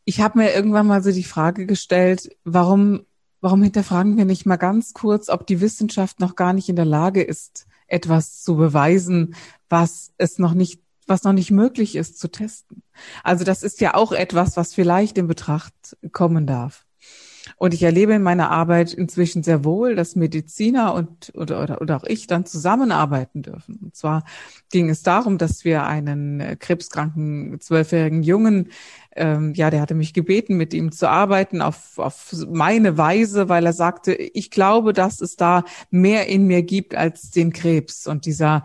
Ich 0.03 0.19
habe 0.19 0.39
mir 0.39 0.51
irgendwann 0.51 0.87
mal 0.87 1.03
so 1.03 1.11
die 1.11 1.23
Frage 1.23 1.67
gestellt, 1.67 2.35
warum, 2.43 3.05
warum 3.39 3.61
hinterfragen 3.61 4.17
wir 4.17 4.25
nicht 4.25 4.47
mal 4.47 4.55
ganz 4.55 4.95
kurz, 4.95 5.29
ob 5.29 5.45
die 5.45 5.61
Wissenschaft 5.61 6.19
noch 6.19 6.35
gar 6.35 6.53
nicht 6.53 6.69
in 6.69 6.75
der 6.75 6.85
Lage 6.85 7.21
ist, 7.21 7.67
etwas 7.85 8.41
zu 8.41 8.55
beweisen, 8.55 9.35
was 9.69 10.11
es 10.17 10.39
noch 10.39 10.55
nicht 10.55 10.81
was 11.05 11.23
noch 11.23 11.33
nicht 11.33 11.51
möglich 11.51 11.95
ist 11.95 12.17
zu 12.17 12.31
testen. 12.31 12.81
Also 13.23 13.43
das 13.43 13.61
ist 13.61 13.79
ja 13.79 13.93
auch 13.93 14.11
etwas, 14.11 14.57
was 14.57 14.73
vielleicht 14.73 15.19
in 15.19 15.27
Betracht 15.27 15.97
kommen 16.11 16.47
darf. 16.47 16.87
Und 17.61 17.75
ich 17.75 17.83
erlebe 17.83 18.13
in 18.13 18.23
meiner 18.23 18.49
Arbeit 18.49 18.91
inzwischen 18.91 19.43
sehr 19.43 19.63
wohl, 19.63 19.93
dass 19.93 20.15
Mediziner 20.15 20.95
und 20.95 21.31
oder, 21.35 21.61
oder, 21.61 21.79
oder 21.79 21.97
auch 21.97 22.03
ich 22.05 22.25
dann 22.25 22.43
zusammenarbeiten 22.43 23.43
dürfen. 23.43 23.77
Und 23.83 23.95
zwar 23.95 24.23
ging 24.71 24.89
es 24.89 25.03
darum, 25.03 25.37
dass 25.37 25.63
wir 25.63 25.83
einen 25.83 26.39
äh, 26.39 26.55
krebskranken 26.55 27.59
zwölfjährigen 27.59 28.23
Jungen, 28.23 28.69
ähm, 29.15 29.53
ja, 29.53 29.69
der 29.69 29.79
hatte 29.79 29.93
mich 29.93 30.15
gebeten, 30.15 30.57
mit 30.57 30.73
ihm 30.73 30.91
zu 30.91 31.07
arbeiten 31.07 31.61
auf, 31.61 31.99
auf 31.99 32.33
meine 32.49 32.97
Weise, 32.97 33.47
weil 33.47 33.67
er 33.67 33.73
sagte, 33.73 34.15
ich 34.15 34.49
glaube, 34.49 34.91
dass 34.91 35.21
es 35.21 35.35
da 35.35 35.63
mehr 35.91 36.29
in 36.29 36.47
mir 36.47 36.63
gibt 36.63 36.95
als 36.95 37.29
den 37.29 37.53
Krebs. 37.53 38.07
Und 38.07 38.25
dieser 38.25 38.63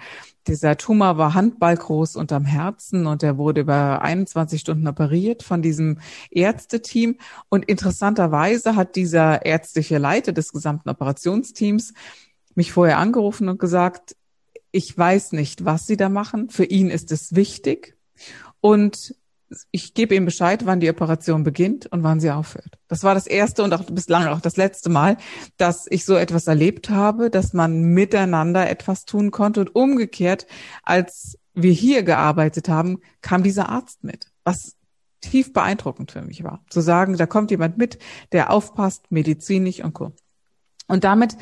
dieser 0.48 0.76
Tumor 0.76 1.18
war 1.18 1.34
handballgroß 1.34 2.16
unterm 2.16 2.44
Herzen 2.44 3.06
und 3.06 3.22
er 3.22 3.36
wurde 3.38 3.62
über 3.62 4.02
21 4.02 4.60
Stunden 4.60 4.86
operiert 4.86 5.42
von 5.42 5.62
diesem 5.62 5.98
Ärzteteam. 6.30 7.16
Und 7.48 7.64
interessanterweise 7.64 8.76
hat 8.76 8.96
dieser 8.96 9.44
ärztliche 9.44 9.98
Leiter 9.98 10.32
des 10.32 10.52
gesamten 10.52 10.88
Operationsteams 10.88 11.94
mich 12.54 12.72
vorher 12.72 12.98
angerufen 12.98 13.48
und 13.48 13.58
gesagt, 13.58 14.16
ich 14.70 14.96
weiß 14.96 15.32
nicht, 15.32 15.64
was 15.64 15.86
Sie 15.86 15.96
da 15.96 16.08
machen. 16.08 16.50
Für 16.50 16.64
ihn 16.64 16.90
ist 16.90 17.12
es 17.12 17.34
wichtig. 17.34 17.96
Und 18.60 19.14
ich 19.70 19.94
gebe 19.94 20.14
ihm 20.14 20.24
Bescheid, 20.24 20.66
wann 20.66 20.80
die 20.80 20.90
Operation 20.90 21.44
beginnt 21.44 21.86
und 21.86 22.02
wann 22.02 22.20
sie 22.20 22.30
aufhört. 22.30 22.78
Das 22.88 23.04
war 23.04 23.14
das 23.14 23.26
erste 23.26 23.62
und 23.62 23.72
auch 23.72 23.84
bislang 23.84 24.26
auch 24.26 24.40
das 24.40 24.56
letzte 24.56 24.88
Mal, 24.88 25.16
dass 25.56 25.86
ich 25.88 26.04
so 26.04 26.16
etwas 26.16 26.46
erlebt 26.46 26.90
habe, 26.90 27.30
dass 27.30 27.52
man 27.52 27.82
miteinander 27.82 28.68
etwas 28.68 29.04
tun 29.04 29.30
konnte 29.30 29.60
und 29.60 29.74
umgekehrt, 29.74 30.46
als 30.82 31.38
wir 31.54 31.72
hier 31.72 32.02
gearbeitet 32.02 32.68
haben, 32.68 32.98
kam 33.22 33.42
dieser 33.42 33.68
Arzt 33.68 34.04
mit, 34.04 34.30
was 34.44 34.76
tief 35.20 35.52
beeindruckend 35.52 36.12
für 36.12 36.22
mich 36.22 36.44
war. 36.44 36.64
Zu 36.68 36.80
sagen, 36.80 37.16
da 37.16 37.26
kommt 37.26 37.50
jemand 37.50 37.78
mit, 37.78 37.98
der 38.32 38.50
aufpasst, 38.50 39.10
medizinisch 39.10 39.82
und 39.82 39.94
Co. 39.94 40.12
Und 40.88 41.04
damit 41.04 41.36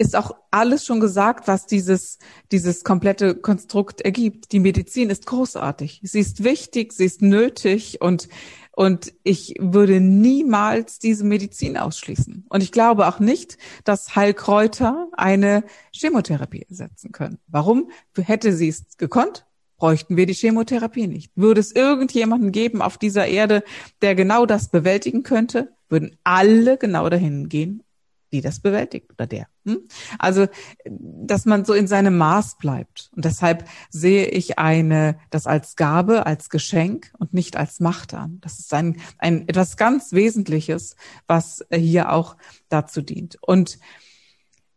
ist 0.00 0.16
auch 0.16 0.34
alles 0.50 0.86
schon 0.86 0.98
gesagt, 0.98 1.46
was 1.46 1.66
dieses, 1.66 2.18
dieses 2.52 2.84
komplette 2.84 3.34
Konstrukt 3.34 4.00
ergibt. 4.00 4.50
Die 4.52 4.58
Medizin 4.58 5.10
ist 5.10 5.26
großartig. 5.26 6.00
Sie 6.02 6.20
ist 6.20 6.42
wichtig, 6.42 6.94
sie 6.94 7.04
ist 7.04 7.20
nötig 7.20 8.00
und, 8.00 8.28
Und 8.72 9.12
ich 9.24 9.56
würde 9.58 10.00
niemals 10.00 11.00
diese 11.00 11.24
Medizin 11.24 11.76
ausschließen. 11.76 12.46
Und 12.48 12.62
ich 12.62 12.72
glaube 12.72 13.08
auch 13.08 13.20
nicht, 13.20 13.58
dass 13.84 14.16
Heilkräuter 14.16 15.08
eine 15.12 15.64
Chemotherapie 15.92 16.64
ersetzen 16.66 17.12
können. 17.12 17.38
Warum? 17.46 17.90
Hätte 18.16 18.54
sie 18.54 18.68
es 18.68 18.96
gekonnt, 18.96 19.44
bräuchten 19.76 20.16
wir 20.16 20.24
die 20.24 20.32
Chemotherapie 20.32 21.08
nicht. 21.08 21.30
Würde 21.36 21.60
es 21.60 21.72
irgendjemanden 21.72 22.52
geben 22.52 22.80
auf 22.80 22.96
dieser 22.96 23.26
Erde, 23.26 23.64
der 24.00 24.14
genau 24.14 24.46
das 24.46 24.70
bewältigen 24.70 25.24
könnte, 25.24 25.74
würden 25.90 26.16
alle 26.24 26.78
genau 26.78 27.10
dahin 27.10 27.50
gehen, 27.50 27.82
die 28.32 28.40
das 28.40 28.60
bewältigt 28.60 29.10
oder 29.12 29.26
der. 29.26 29.46
Hm? 29.64 29.80
Also, 30.18 30.46
dass 30.84 31.46
man 31.46 31.64
so 31.64 31.74
in 31.74 31.86
seinem 31.86 32.16
Maß 32.16 32.58
bleibt. 32.58 33.10
Und 33.14 33.24
deshalb 33.24 33.64
sehe 33.90 34.26
ich 34.26 34.58
eine, 34.58 35.18
das 35.30 35.46
als 35.46 35.76
Gabe, 35.76 36.26
als 36.26 36.50
Geschenk 36.50 37.12
und 37.18 37.34
nicht 37.34 37.56
als 37.56 37.80
Macht 37.80 38.14
an. 38.14 38.38
Das 38.40 38.58
ist 38.58 38.72
ein, 38.74 39.00
ein 39.18 39.48
etwas 39.48 39.76
ganz 39.76 40.12
Wesentliches, 40.12 40.96
was 41.26 41.64
hier 41.72 42.12
auch 42.12 42.36
dazu 42.68 43.02
dient. 43.02 43.38
Und 43.40 43.78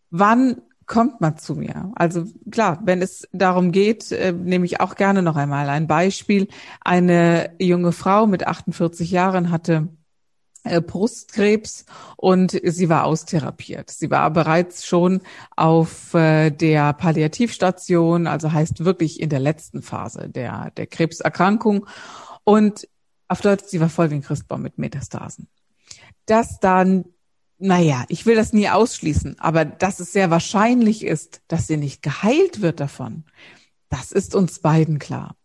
wann 0.10 0.62
kommt 0.86 1.22
man 1.22 1.38
zu 1.38 1.56
mir. 1.56 1.92
Also 1.96 2.26
klar, 2.52 2.82
wenn 2.84 3.02
es 3.02 3.28
darum 3.32 3.72
geht, 3.72 4.12
äh, 4.12 4.32
nehme 4.32 4.66
ich 4.66 4.80
auch 4.80 4.96
gerne 4.96 5.22
noch 5.22 5.36
einmal 5.36 5.70
ein 5.70 5.88
Beispiel. 5.88 6.48
Eine 6.82 7.56
junge 7.60 7.92
Frau 7.92 8.28
mit 8.28 8.46
48 8.46 9.10
Jahren 9.12 9.50
hatte 9.50 9.74
äh, 9.74 10.03
Brustkrebs 10.64 11.86
und 12.16 12.60
sie 12.64 12.90
war 12.90 13.04
austherapiert. 13.06 13.90
Sie 13.90 14.10
war 14.10 14.32
bereits 14.32 14.86
schon 14.86 15.22
auf 15.56 16.14
äh, 16.14 16.52
der 16.52 16.94
Palliativstation, 16.94 18.28
also 18.28 18.52
heißt 18.52 18.86
wirklich 18.86 19.20
in 19.20 19.30
der 19.30 19.40
letzten 19.40 19.82
Phase 19.82 20.30
der, 20.30 20.72
der 20.72 20.88
Krebserkrankung. 20.88 21.86
Und 22.44 22.88
auf 23.28 23.42
Deutsch, 23.42 23.66
sie 23.68 23.80
war 23.80 23.90
voll 23.90 24.10
wie 24.12 24.16
ein 24.16 24.22
Christbaum 24.22 24.62
mit 24.62 24.78
Metastasen. 24.78 25.48
Dass 26.26 26.60
dann 26.60 27.06
naja, 27.60 28.04
ich 28.10 28.26
will 28.26 28.36
das 28.36 28.52
nie 28.52 28.68
ausschließen, 28.68 29.40
aber 29.40 29.64
dass 29.64 30.02
es 30.02 30.12
sehr 30.12 30.30
wahrscheinlich 30.30 31.06
ist, 31.06 31.42
dass 31.48 31.68
sie 31.68 31.78
nicht 31.78 32.02
geheilt 32.02 32.62
wird 32.62 32.82
davon, 32.82 33.24
das 33.88 34.12
ist 34.12 34.36
uns 34.36 34.60
beiden 34.60 35.00
klar. 35.00 35.38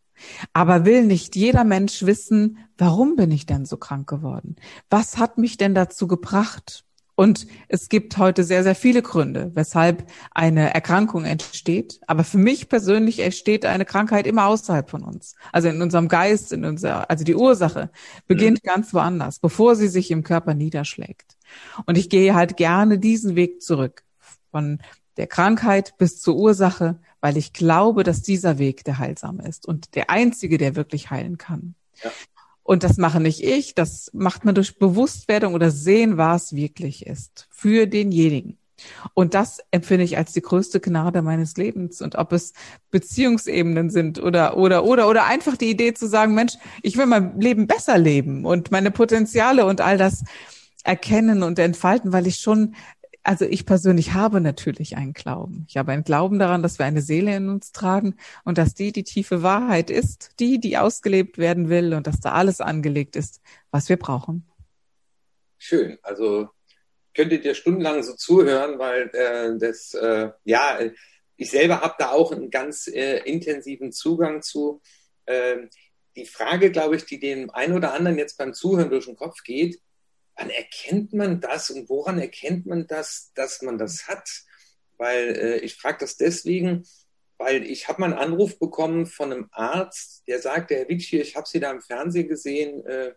Aber 0.52 0.84
will 0.84 1.04
nicht 1.04 1.36
jeder 1.36 1.64
Mensch 1.64 2.04
wissen, 2.04 2.58
warum 2.76 3.16
bin 3.16 3.30
ich 3.30 3.46
denn 3.46 3.64
so 3.64 3.76
krank 3.76 4.08
geworden? 4.08 4.56
Was 4.90 5.18
hat 5.18 5.38
mich 5.38 5.56
denn 5.56 5.74
dazu 5.74 6.06
gebracht? 6.06 6.84
Und 7.18 7.48
es 7.66 7.88
gibt 7.88 8.16
heute 8.16 8.44
sehr, 8.44 8.62
sehr 8.62 8.76
viele 8.76 9.02
Gründe, 9.02 9.50
weshalb 9.54 10.08
eine 10.30 10.72
Erkrankung 10.72 11.24
entsteht. 11.24 12.00
Aber 12.06 12.22
für 12.22 12.38
mich 12.38 12.68
persönlich 12.68 13.18
entsteht 13.18 13.66
eine 13.66 13.84
Krankheit 13.84 14.24
immer 14.24 14.46
außerhalb 14.46 14.88
von 14.88 15.02
uns. 15.02 15.34
Also 15.50 15.66
in 15.66 15.82
unserem 15.82 16.06
Geist, 16.06 16.52
in 16.52 16.64
unser, 16.64 17.10
also 17.10 17.24
die 17.24 17.34
Ursache 17.34 17.90
beginnt 18.28 18.62
mhm. 18.62 18.68
ganz 18.68 18.94
woanders, 18.94 19.40
bevor 19.40 19.74
sie 19.74 19.88
sich 19.88 20.12
im 20.12 20.22
Körper 20.22 20.54
niederschlägt. 20.54 21.36
Und 21.86 21.98
ich 21.98 22.08
gehe 22.08 22.36
halt 22.36 22.56
gerne 22.56 23.00
diesen 23.00 23.34
Weg 23.34 23.62
zurück 23.62 24.04
von 24.52 24.78
der 25.16 25.26
Krankheit 25.26 25.94
bis 25.98 26.20
zur 26.20 26.36
Ursache, 26.36 27.00
weil 27.20 27.36
ich 27.36 27.52
glaube, 27.52 28.04
dass 28.04 28.22
dieser 28.22 28.58
Weg 28.58 28.84
der 28.84 28.98
heilsame 28.98 29.46
ist 29.46 29.66
und 29.66 29.94
der 29.94 30.10
einzige, 30.10 30.58
der 30.58 30.76
wirklich 30.76 31.10
heilen 31.10 31.38
kann. 31.38 31.74
Ja. 32.02 32.10
Und 32.62 32.84
das 32.84 32.98
mache 32.98 33.18
nicht 33.18 33.42
ich, 33.42 33.74
das 33.74 34.10
macht 34.12 34.44
man 34.44 34.54
durch 34.54 34.78
Bewusstwerdung 34.78 35.54
oder 35.54 35.70
sehen, 35.70 36.18
was 36.18 36.54
wirklich 36.54 37.06
ist 37.06 37.48
für 37.50 37.86
denjenigen. 37.86 38.58
Und 39.14 39.34
das 39.34 39.58
empfinde 39.70 40.04
ich 40.04 40.16
als 40.16 40.32
die 40.32 40.42
größte 40.42 40.80
Gnade 40.80 41.22
meines 41.22 41.56
Lebens. 41.56 42.00
Und 42.00 42.16
ob 42.16 42.32
es 42.32 42.52
Beziehungsebenen 42.90 43.90
sind 43.90 44.22
oder, 44.22 44.56
oder, 44.56 44.84
oder, 44.84 45.08
oder 45.08 45.24
einfach 45.24 45.56
die 45.56 45.70
Idee 45.70 45.94
zu 45.94 46.06
sagen, 46.06 46.34
Mensch, 46.34 46.54
ich 46.82 46.96
will 46.96 47.06
mein 47.06 47.40
Leben 47.40 47.66
besser 47.66 47.98
leben 47.98 48.44
und 48.44 48.70
meine 48.70 48.90
Potenziale 48.90 49.66
und 49.66 49.80
all 49.80 49.98
das 49.98 50.24
erkennen 50.84 51.42
und 51.42 51.58
entfalten, 51.58 52.12
weil 52.12 52.26
ich 52.26 52.36
schon, 52.36 52.74
also 53.28 53.44
ich 53.44 53.66
persönlich 53.66 54.14
habe 54.14 54.40
natürlich 54.40 54.96
einen 54.96 55.12
Glauben. 55.12 55.66
Ich 55.68 55.76
habe 55.76 55.92
einen 55.92 56.02
Glauben 56.02 56.38
daran, 56.38 56.62
dass 56.62 56.78
wir 56.78 56.86
eine 56.86 57.02
Seele 57.02 57.36
in 57.36 57.50
uns 57.50 57.72
tragen 57.72 58.16
und 58.46 58.56
dass 58.56 58.72
die 58.72 58.90
die 58.90 59.04
tiefe 59.04 59.42
Wahrheit 59.42 59.90
ist, 59.90 60.30
die, 60.40 60.58
die 60.58 60.78
ausgelebt 60.78 61.36
werden 61.36 61.68
will 61.68 61.92
und 61.92 62.06
dass 62.06 62.20
da 62.20 62.32
alles 62.32 62.62
angelegt 62.62 63.16
ist, 63.16 63.42
was 63.70 63.90
wir 63.90 63.98
brauchen. 63.98 64.48
Schön. 65.58 65.98
Also 66.00 66.48
könntet 67.12 67.44
ihr 67.44 67.54
stundenlang 67.54 68.02
so 68.02 68.14
zuhören, 68.14 68.78
weil 68.78 69.10
äh, 69.12 69.58
das, 69.58 69.92
äh, 69.92 70.30
ja, 70.44 70.78
ich 71.36 71.50
selber 71.50 71.82
habe 71.82 71.96
da 71.98 72.12
auch 72.12 72.32
einen 72.32 72.48
ganz 72.48 72.86
äh, 72.86 73.18
intensiven 73.24 73.92
Zugang 73.92 74.40
zu. 74.40 74.80
Äh, 75.26 75.66
die 76.16 76.24
Frage, 76.24 76.70
glaube 76.70 76.96
ich, 76.96 77.04
die 77.04 77.20
dem 77.20 77.50
einen 77.50 77.74
oder 77.74 77.92
anderen 77.92 78.16
jetzt 78.16 78.38
beim 78.38 78.54
Zuhören 78.54 78.88
durch 78.88 79.04
den 79.04 79.16
Kopf 79.16 79.42
geht, 79.44 79.82
wann 80.38 80.50
erkennt 80.50 81.12
man 81.12 81.40
das 81.40 81.70
und 81.70 81.88
woran 81.88 82.18
erkennt 82.18 82.66
man 82.66 82.86
das, 82.86 83.32
dass 83.34 83.60
man 83.62 83.76
das 83.76 84.06
hat? 84.06 84.28
Weil 84.96 85.36
äh, 85.36 85.58
ich 85.58 85.74
frage 85.74 85.98
das 86.00 86.16
deswegen, 86.16 86.84
weil 87.38 87.64
ich 87.64 87.88
habe 87.88 88.00
mal 88.00 88.12
einen 88.12 88.20
Anruf 88.20 88.58
bekommen 88.58 89.06
von 89.06 89.32
einem 89.32 89.48
Arzt, 89.52 90.26
der 90.26 90.40
sagte, 90.40 90.76
Herr 90.76 90.88
Witschi, 90.88 91.20
ich 91.20 91.36
habe 91.36 91.48
Sie 91.48 91.60
da 91.60 91.70
im 91.70 91.80
Fernsehen 91.80 92.28
gesehen, 92.28 92.84
äh, 92.86 93.14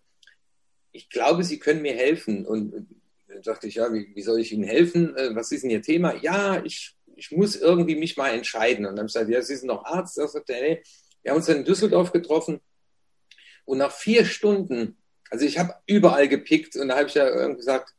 ich 0.92 1.10
glaube, 1.10 1.44
Sie 1.44 1.60
können 1.60 1.82
mir 1.82 1.94
helfen. 1.94 2.46
Und 2.46 2.88
äh, 3.28 3.42
dachte 3.42 3.68
ich, 3.68 3.76
ja, 3.76 3.92
wie, 3.94 4.14
wie, 4.14 4.22
soll 4.22 4.40
ich 4.40 4.52
Ihnen 4.52 4.64
helfen? 4.64 5.16
Äh, 5.16 5.36
was 5.36 5.52
ist 5.52 5.64
denn 5.64 5.72
Ihr 5.72 5.82
Thema? 5.82 6.16
Ja, 6.22 6.64
ich, 6.64 6.96
ich 7.16 7.32
muss 7.32 7.56
irgendwie 7.56 7.96
mich 7.96 8.18
mal 8.18 8.30
entscheiden. 8.30 8.86
Und 8.86 8.92
dann 8.92 9.00
habe 9.00 9.08
ich 9.08 9.14
gesagt, 9.14 9.30
ja, 9.30 9.42
Sie 9.42 9.56
sind 9.56 9.70
doch 9.70 9.86
Arzt. 9.86 10.18
Da 10.18 10.28
sagte 10.28 10.54
er, 10.54 10.80
wir 11.24 11.32
haben 11.32 11.38
uns 11.38 11.46
dann 11.46 11.58
in 11.58 11.66
Düsseldorf 11.66 12.12
getroffen. 12.12 12.62
Und 13.66 13.78
nach 13.78 13.92
vier 13.92 14.26
Stunden 14.26 15.01
also 15.32 15.46
ich 15.46 15.58
habe 15.58 15.74
überall 15.88 16.28
gepickt 16.28 16.76
und 16.76 16.90
da 16.90 16.98
habe 16.98 17.08
ich 17.08 17.16
ja 17.16 17.28
irgendwie 17.28 17.60
gesagt, 17.60 17.96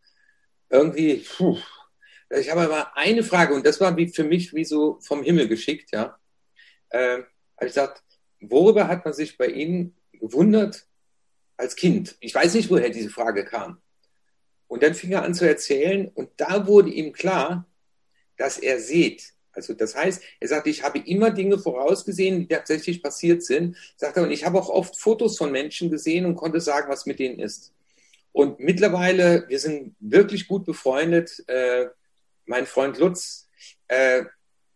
irgendwie, 0.68 1.16
puh, 1.16 1.58
ich 2.30 2.50
habe 2.50 2.60
aber 2.62 2.96
eine 2.96 3.24
Frage 3.24 3.54
und 3.54 3.66
das 3.66 3.80
war 3.80 3.96
wie 3.96 4.08
für 4.08 4.24
mich 4.24 4.54
wie 4.54 4.64
so 4.64 5.00
vom 5.00 5.22
Himmel 5.22 5.48
geschickt, 5.48 5.90
ja. 5.92 6.18
Äh, 6.90 7.22
habe 7.56 7.66
ich 7.66 7.68
gesagt, 7.68 8.02
worüber 8.40 8.86
hat 8.86 9.04
man 9.04 9.14
sich 9.14 9.38
bei 9.38 9.46
Ihnen 9.46 9.96
gewundert 10.12 10.86
als 11.56 11.74
Kind? 11.74 12.16
Ich 12.20 12.34
weiß 12.34 12.54
nicht, 12.54 12.70
woher 12.70 12.90
diese 12.90 13.10
Frage 13.10 13.44
kam. 13.44 13.80
Und 14.66 14.82
dann 14.82 14.94
fing 14.94 15.12
er 15.12 15.22
an 15.22 15.34
zu 15.34 15.48
erzählen 15.48 16.08
und 16.14 16.30
da 16.36 16.66
wurde 16.66 16.90
ihm 16.90 17.12
klar, 17.12 17.66
dass 18.36 18.58
er 18.58 18.78
sieht, 18.78 19.31
also 19.52 19.74
das 19.74 19.94
heißt, 19.94 20.22
er 20.40 20.48
sagt, 20.48 20.66
ich 20.66 20.82
habe 20.82 20.98
immer 21.00 21.30
Dinge 21.30 21.58
vorausgesehen, 21.58 22.40
die 22.40 22.46
tatsächlich 22.48 23.02
passiert 23.02 23.42
sind. 23.42 23.76
Sagt 23.96 24.16
er, 24.16 24.22
und 24.22 24.30
ich 24.30 24.44
habe 24.44 24.58
auch 24.58 24.68
oft 24.68 24.98
Fotos 24.98 25.36
von 25.36 25.52
Menschen 25.52 25.90
gesehen 25.90 26.24
und 26.24 26.36
konnte 26.36 26.60
sagen, 26.60 26.90
was 26.90 27.06
mit 27.06 27.18
denen 27.18 27.38
ist. 27.38 27.72
Und 28.32 28.60
mittlerweile, 28.60 29.44
wir 29.48 29.58
sind 29.58 29.94
wirklich 30.00 30.48
gut 30.48 30.64
befreundet. 30.64 31.44
Äh, 31.48 31.86
mein 32.46 32.66
Freund 32.66 32.98
Lutz, 32.98 33.48
äh, 33.88 34.24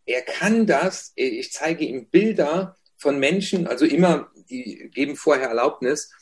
er 0.05 0.23
kann 0.23 0.67
das. 0.67 1.12
Ich 1.17 1.53
zeige 1.53 1.85
ihm 1.85 2.09
Bilder 2.09 2.77
von 2.99 3.19
Menschen, 3.19 3.67
also 3.67 3.85
immer, 3.85 4.31
die 4.51 4.91
geben 4.93 5.17
vorher 5.17 5.49
Erlaubnis. 5.49 6.12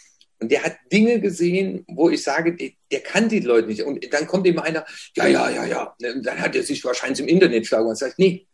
Und 0.44 0.52
der 0.52 0.62
hat 0.62 0.76
Dinge 0.92 1.20
gesehen, 1.20 1.86
wo 1.88 2.10
ich 2.10 2.22
sage, 2.22 2.54
der, 2.54 2.72
der 2.92 3.00
kann 3.00 3.30
die 3.30 3.40
Leute 3.40 3.66
nicht. 3.66 3.82
Und 3.82 4.12
dann 4.12 4.26
kommt 4.26 4.46
ihm 4.46 4.58
einer, 4.58 4.84
ja, 5.16 5.26
ja, 5.26 5.48
ja, 5.48 5.64
ja. 5.64 5.96
Und 5.98 6.22
dann 6.22 6.38
hat 6.38 6.54
er 6.54 6.62
sich 6.62 6.84
wahrscheinlich 6.84 7.20
im 7.20 7.28
Internet 7.28 7.66
schlau 7.66 7.84
und 7.86 7.96
sagt, 7.96 8.18
nee, 8.18 8.46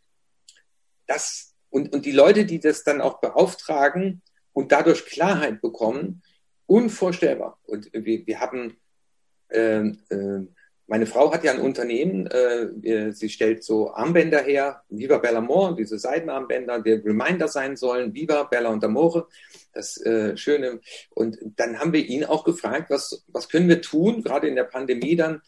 das, 1.08 1.52
und, 1.68 1.92
und 1.92 2.06
die 2.06 2.12
Leute, 2.12 2.44
die 2.44 2.60
das 2.60 2.84
dann 2.84 3.00
auch 3.00 3.20
beauftragen 3.20 4.22
und 4.52 4.70
dadurch 4.70 5.04
Klarheit 5.04 5.60
bekommen, 5.60 6.22
unvorstellbar. 6.66 7.58
Und 7.64 7.90
wir, 7.92 8.24
wir 8.24 8.38
haben, 8.38 8.76
äh, 9.48 9.88
äh, 9.88 10.46
meine 10.86 11.06
Frau 11.06 11.34
hat 11.34 11.42
ja 11.42 11.50
ein 11.50 11.60
Unternehmen, 11.60 12.28
äh, 12.28 13.12
sie 13.12 13.30
stellt 13.30 13.64
so 13.64 13.92
Armbänder 13.92 14.44
her, 14.44 14.84
Viva 14.90 15.18
Bellamore, 15.18 15.74
diese 15.74 15.98
Seidenarmbänder, 15.98 16.82
die 16.82 16.92
Reminder 16.92 17.48
sein 17.48 17.74
sollen, 17.74 18.14
Viva 18.14 18.44
Bella 18.44 18.68
und 18.68 18.84
Amore, 18.84 19.26
das 19.72 19.96
äh, 19.98 20.36
Schöne. 20.36 20.80
Und 21.10 21.38
dann 21.56 21.78
haben 21.78 21.92
wir 21.92 22.04
ihn 22.04 22.24
auch 22.24 22.44
gefragt, 22.44 22.90
was, 22.90 23.24
was 23.28 23.48
können 23.48 23.68
wir 23.68 23.82
tun, 23.82 24.22
gerade 24.22 24.48
in 24.48 24.56
der 24.56 24.64
Pandemie 24.64 25.16
dann, 25.16 25.42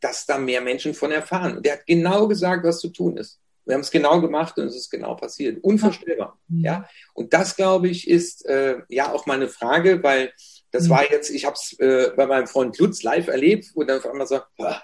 dass 0.00 0.26
da 0.26 0.38
mehr 0.38 0.60
Menschen 0.60 0.94
von 0.94 1.12
erfahren. 1.12 1.58
Und 1.58 1.66
er 1.66 1.74
hat 1.74 1.86
genau 1.86 2.28
gesagt, 2.28 2.64
was 2.64 2.80
zu 2.80 2.88
tun 2.88 3.16
ist. 3.16 3.40
Wir 3.64 3.74
haben 3.74 3.82
es 3.82 3.90
genau 3.90 4.20
gemacht 4.20 4.56
und 4.58 4.66
es 4.66 4.76
ist 4.76 4.90
genau 4.90 5.14
passiert. 5.16 5.62
Unvorstellbar. 5.62 6.38
Mhm. 6.48 6.64
Ja. 6.64 6.88
Und 7.14 7.32
das, 7.32 7.56
glaube 7.56 7.88
ich, 7.88 8.08
ist 8.08 8.46
äh, 8.46 8.78
ja 8.88 9.12
auch 9.12 9.26
meine 9.26 9.48
Frage, 9.48 10.02
weil 10.02 10.32
das 10.70 10.84
mhm. 10.84 10.90
war 10.90 11.10
jetzt, 11.10 11.30
ich 11.30 11.44
habe 11.44 11.54
es 11.54 11.78
äh, 11.78 12.12
bei 12.16 12.26
meinem 12.26 12.46
Freund 12.46 12.78
Lutz 12.78 13.02
live 13.02 13.26
erlebt, 13.26 13.72
wo 13.74 13.82
dann 13.82 13.98
auf 13.98 14.06
einmal 14.06 14.26
so, 14.26 14.40
ah, 14.58 14.82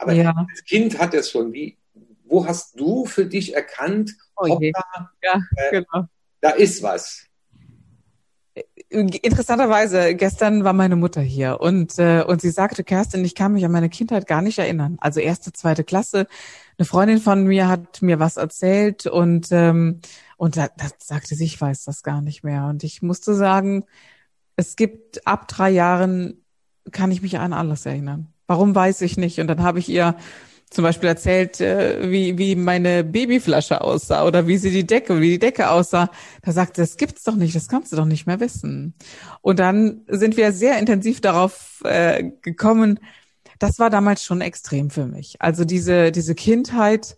aber 0.00 0.12
ja. 0.14 0.34
als 0.48 0.64
Kind 0.64 0.98
hat 0.98 1.14
er 1.14 1.20
es 1.20 1.30
schon. 1.30 1.52
Wie, 1.52 1.78
wo 2.24 2.46
hast 2.46 2.78
du 2.78 3.04
für 3.04 3.26
dich 3.26 3.54
erkannt, 3.54 4.12
oh 4.36 4.48
hoppla, 4.48 5.10
ja, 5.22 5.42
äh, 5.56 5.70
genau. 5.70 6.06
da 6.40 6.50
ist 6.50 6.82
was? 6.82 7.26
Interessanterweise, 8.90 10.16
gestern 10.16 10.64
war 10.64 10.72
meine 10.72 10.96
Mutter 10.96 11.20
hier 11.20 11.60
und, 11.60 11.96
äh, 12.00 12.24
und 12.26 12.40
sie 12.40 12.50
sagte, 12.50 12.82
Kerstin, 12.82 13.24
ich 13.24 13.36
kann 13.36 13.52
mich 13.52 13.64
an 13.64 13.70
meine 13.70 13.88
Kindheit 13.88 14.26
gar 14.26 14.42
nicht 14.42 14.58
erinnern. 14.58 14.98
Also 15.00 15.20
erste, 15.20 15.52
zweite 15.52 15.84
Klasse. 15.84 16.26
Eine 16.76 16.86
Freundin 16.86 17.18
von 17.18 17.44
mir 17.44 17.68
hat 17.68 18.02
mir 18.02 18.18
was 18.18 18.36
erzählt 18.36 19.06
und, 19.06 19.48
ähm, 19.52 20.00
und 20.36 20.56
da, 20.56 20.68
da 20.76 20.86
sagte 20.98 21.36
sie, 21.36 21.44
ich 21.44 21.60
weiß 21.60 21.84
das 21.84 22.02
gar 22.02 22.20
nicht 22.20 22.42
mehr. 22.42 22.64
Und 22.64 22.82
ich 22.82 23.00
musste 23.00 23.34
sagen, 23.34 23.84
es 24.56 24.74
gibt 24.74 25.24
ab 25.24 25.46
drei 25.46 25.70
Jahren, 25.70 26.44
kann 26.90 27.12
ich 27.12 27.22
mich 27.22 27.38
an 27.38 27.52
alles 27.52 27.86
erinnern. 27.86 28.32
Warum 28.48 28.74
weiß 28.74 29.02
ich 29.02 29.16
nicht? 29.16 29.38
Und 29.38 29.46
dann 29.46 29.62
habe 29.62 29.78
ich 29.78 29.88
ihr 29.88 30.16
zum 30.70 30.84
Beispiel 30.84 31.08
erzählt, 31.08 31.60
äh, 31.60 32.10
wie, 32.10 32.38
wie 32.38 32.54
meine 32.54 33.02
Babyflasche 33.02 33.80
aussah 33.80 34.24
oder 34.24 34.46
wie 34.46 34.56
sie 34.56 34.70
die 34.70 34.86
Decke, 34.86 35.20
wie 35.20 35.30
die 35.30 35.38
Decke 35.38 35.70
aussah. 35.70 36.10
Da 36.42 36.52
sagte, 36.52 36.84
sie, 36.84 36.90
das 36.90 36.96
gibt's 36.96 37.24
doch 37.24 37.34
nicht, 37.34 37.54
das 37.56 37.68
kannst 37.68 37.92
du 37.92 37.96
doch 37.96 38.04
nicht 38.04 38.26
mehr 38.26 38.38
wissen. 38.38 38.94
Und 39.42 39.58
dann 39.58 40.02
sind 40.06 40.36
wir 40.36 40.52
sehr 40.52 40.78
intensiv 40.78 41.20
darauf 41.20 41.82
äh, 41.84 42.30
gekommen. 42.42 43.00
Das 43.58 43.78
war 43.80 43.90
damals 43.90 44.24
schon 44.24 44.40
extrem 44.40 44.90
für 44.90 45.06
mich. 45.06 45.36
Also 45.42 45.64
diese, 45.64 46.12
diese 46.12 46.36
Kindheit 46.36 47.16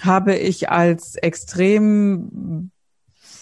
habe 0.00 0.34
ich 0.36 0.68
als 0.68 1.14
extrem 1.14 2.70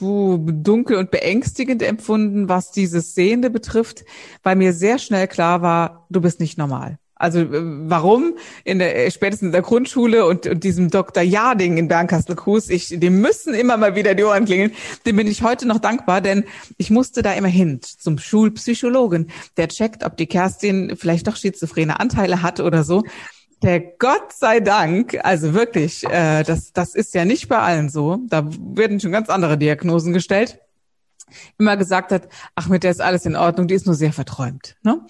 dunkel 0.00 0.96
und 0.96 1.10
beängstigend 1.10 1.82
empfunden, 1.82 2.48
was 2.48 2.72
dieses 2.72 3.14
Sehende 3.14 3.50
betrifft, 3.50 4.04
weil 4.42 4.56
mir 4.56 4.72
sehr 4.72 4.98
schnell 4.98 5.28
klar 5.28 5.60
war, 5.60 6.06
du 6.08 6.22
bist 6.22 6.40
nicht 6.40 6.56
normal. 6.56 6.99
Also 7.20 7.40
äh, 7.40 7.48
warum 7.52 8.36
in 8.64 8.78
der 8.78 9.06
äh, 9.06 9.10
spätestens 9.10 9.46
in 9.46 9.52
der 9.52 9.62
Grundschule 9.62 10.24
und, 10.24 10.46
und 10.46 10.64
diesem 10.64 10.90
Dr. 10.90 11.22
Jarding 11.22 11.76
in 11.76 11.86
Bernkastel-Kues, 11.86 12.70
ich 12.70 12.88
dem 12.98 13.20
müssen 13.20 13.52
immer 13.52 13.76
mal 13.76 13.94
wieder 13.94 14.14
die 14.14 14.24
Ohren 14.24 14.46
klingeln, 14.46 14.72
dem 15.04 15.16
bin 15.16 15.26
ich 15.26 15.42
heute 15.42 15.68
noch 15.68 15.78
dankbar, 15.78 16.22
denn 16.22 16.44
ich 16.78 16.90
musste 16.90 17.22
da 17.22 17.34
immer 17.34 17.48
hin 17.48 17.80
zum 17.82 18.18
Schulpsychologen, 18.18 19.30
der 19.58 19.68
checkt, 19.68 20.02
ob 20.02 20.16
die 20.16 20.26
Kerstin 20.26 20.96
vielleicht 20.96 21.26
doch 21.26 21.36
schizophrene 21.36 22.00
Anteile 22.00 22.42
hat 22.42 22.58
oder 22.58 22.84
so. 22.84 23.02
Der 23.62 23.80
Gott 23.80 24.32
sei 24.32 24.60
Dank, 24.60 25.18
also 25.22 25.52
wirklich, 25.52 26.04
äh, 26.04 26.42
das 26.44 26.72
das 26.72 26.94
ist 26.94 27.14
ja 27.14 27.26
nicht 27.26 27.48
bei 27.48 27.58
allen 27.58 27.90
so. 27.90 28.18
Da 28.30 28.48
werden 28.74 28.98
schon 28.98 29.12
ganz 29.12 29.28
andere 29.28 29.58
Diagnosen 29.58 30.14
gestellt 30.14 30.58
immer 31.58 31.76
gesagt 31.76 32.12
hat, 32.12 32.28
ach, 32.54 32.68
mit 32.68 32.84
der 32.84 32.90
ist 32.90 33.00
alles 33.00 33.26
in 33.26 33.36
Ordnung, 33.36 33.68
die 33.68 33.74
ist 33.74 33.86
nur 33.86 33.94
sehr 33.94 34.12
verträumt. 34.12 34.76
Ne? 34.82 35.00